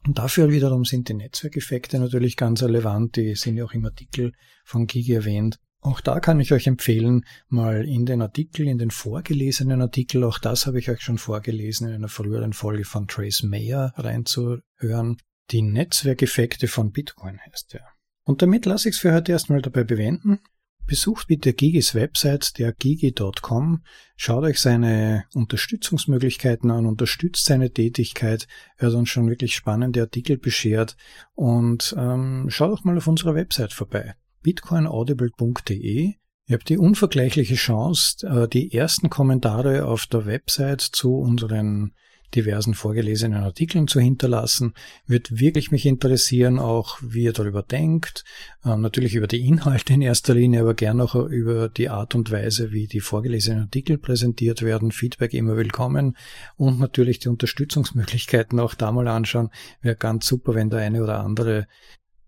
Und 0.06 0.20
dafür 0.20 0.52
wiederum 0.52 0.86
sind 0.86 1.10
die 1.10 1.16
Netzwerkeffekte 1.16 2.00
natürlich 2.00 2.38
ganz 2.38 2.64
relevant, 2.64 3.18
die 3.18 3.36
sind 3.36 3.58
ja 3.58 3.66
auch 3.66 3.74
im 3.74 3.86
Artikel 3.86 4.32
von 4.64 4.88
Gigi 4.88 5.14
erwähnt. 5.14 5.60
Auch 5.86 6.02
da 6.02 6.20
kann 6.20 6.40
ich 6.40 6.52
euch 6.52 6.66
empfehlen, 6.66 7.26
mal 7.48 7.88
in 7.88 8.08
den 8.08 8.24
Artikel, 8.24 8.68
in 8.68 8.80
den 8.80 8.90
vorgelesenen 8.90 9.84
Artikel, 9.84 10.24
auch 10.24 10.40
das 10.40 10.66
habe 10.66 10.80
ich 10.80 10.90
euch 10.90 11.02
schon 11.02 11.20
vorgelesen 11.20 11.88
in 11.88 11.94
einer 11.94 12.08
früheren 12.08 12.54
Folge 12.54 12.86
von 12.86 13.08
Trace 13.08 13.44
Mayer 13.44 13.94
reinzuhören. 13.96 15.18
Die 15.52 15.62
Netzwerkeffekte 15.62 16.68
von 16.68 16.92
Bitcoin 16.92 17.40
heißt 17.40 17.76
er. 17.76 17.86
Und 18.24 18.42
damit 18.42 18.66
lasse 18.66 18.90
ich 18.90 18.96
es 18.96 19.00
für 19.00 19.14
heute 19.14 19.32
erstmal 19.32 19.62
dabei 19.62 19.84
bewenden. 19.84 20.40
Besucht 20.88 21.28
bitte 21.28 21.54
Gigis 21.54 21.94
Website, 21.94 22.58
der 22.58 22.74
gigi.com, 22.74 23.84
schaut 24.16 24.44
euch 24.44 24.60
seine 24.60 25.26
Unterstützungsmöglichkeiten 25.36 26.72
an, 26.72 26.88
unterstützt 26.88 27.46
seine 27.46 27.72
Tätigkeit, 27.72 28.48
er 28.78 28.88
hat 28.88 28.96
uns 28.96 29.10
schon 29.10 29.30
wirklich 29.30 29.54
spannende 29.54 30.02
Artikel 30.02 30.40
beschert 30.40 30.98
und 31.36 31.94
ähm, 31.96 32.48
schaut 32.50 32.72
auch 32.72 32.84
mal 32.84 32.98
auf 32.98 33.06
unserer 33.06 33.36
Website 33.36 33.72
vorbei 33.72 34.16
bitcoinaudible.de. 34.46 36.14
Ihr 36.48 36.54
habt 36.56 36.70
die 36.70 36.78
unvergleichliche 36.78 37.56
Chance, 37.56 38.28
äh, 38.28 38.48
die 38.48 38.72
ersten 38.72 39.10
Kommentare 39.10 39.88
auf 39.88 40.06
der 40.06 40.28
Website 40.28 40.82
zu 40.82 41.16
unseren 41.16 41.94
diversen 42.36 42.76
vorgelesenen 42.76 43.44
Artikeln 43.44 43.88
zu 43.88 44.00
hinterlassen. 44.00 44.74
Wird 45.08 45.40
wirklich 45.40 45.72
mich 45.72 45.88
interessieren, 45.88 46.60
auch 46.60 47.00
wie 47.02 47.24
ihr 47.24 47.34
darüber 47.34 47.64
denkt. 47.64 48.24
Ähm, 48.64 48.82
natürlich 48.82 49.16
über 49.16 49.26
die 49.26 49.48
Inhalte 49.48 49.94
in 49.94 50.02
erster 50.02 50.36
Linie, 50.36 50.62
aber 50.62 50.76
gern 50.76 51.02
auch 51.02 51.16
über 51.16 51.68
die 51.70 51.90
Art 51.90 52.14
und 52.14 52.30
Weise, 52.30 52.72
wie 52.72 52.86
die 52.86 53.00
vorgelesenen 53.00 53.64
Artikel 53.64 53.98
präsentiert 53.98 54.62
werden. 54.62 54.92
Feedback 54.92 55.34
immer 55.34 55.58
willkommen 55.58 56.18
und 56.56 56.80
natürlich 56.80 57.18
die 57.18 57.30
Unterstützungsmöglichkeiten 57.30 58.60
auch 58.60 58.76
da 58.76 58.92
mal 58.92 59.08
anschauen. 59.08 59.50
Wäre 59.82 59.96
ganz 59.96 60.28
super, 60.28 60.54
wenn 60.54 60.70
der 60.70 60.82
eine 60.82 61.02
oder 61.02 61.22
andere 61.22 61.66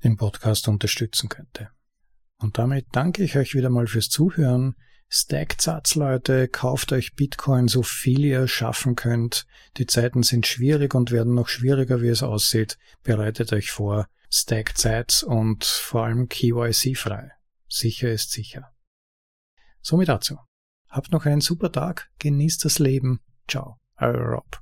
den 0.03 0.18
Podcast 0.18 0.68
unterstützen 0.68 1.30
könnte. 1.30 1.70
Und 2.39 2.57
damit 2.57 2.88
danke 2.91 3.23
ich 3.23 3.38
euch 3.38 3.53
wieder 3.55 3.69
mal 3.69 3.88
fürs 3.88 4.09
Zuhören. 4.09 4.75
Stackt 5.09 5.61
Satz, 5.61 5.95
Leute, 5.95 6.47
kauft 6.49 6.91
euch 6.91 7.15
Bitcoin 7.15 7.67
so 7.67 7.81
viel 7.81 8.25
ihr 8.25 8.47
schaffen 8.47 8.95
könnt. 8.95 9.45
Die 9.77 9.85
Zeiten 9.85 10.21
sind 10.21 10.45
schwierig 10.45 10.93
und 10.93 11.11
werden 11.11 11.33
noch 11.33 11.47
schwieriger, 11.47 12.01
wie 12.01 12.09
es 12.09 12.23
aussieht. 12.23 12.77
Bereitet 13.03 13.53
euch 13.53 13.71
vor. 13.71 14.07
Stackt 14.29 14.77
Sats 14.77 15.23
und 15.23 15.63
vor 15.63 16.03
allem 16.03 16.27
KYC 16.27 16.97
frei. 16.97 17.31
Sicher 17.69 18.11
ist 18.11 18.31
sicher. 18.31 18.73
Somit 19.81 20.09
dazu. 20.09 20.38
Habt 20.89 21.11
noch 21.11 21.25
einen 21.25 21.41
super 21.41 21.71
Tag, 21.71 22.09
genießt 22.19 22.65
das 22.65 22.79
Leben. 22.79 23.21
Ciao, 23.47 23.77
euer 23.97 24.41
Rob. 24.41 24.59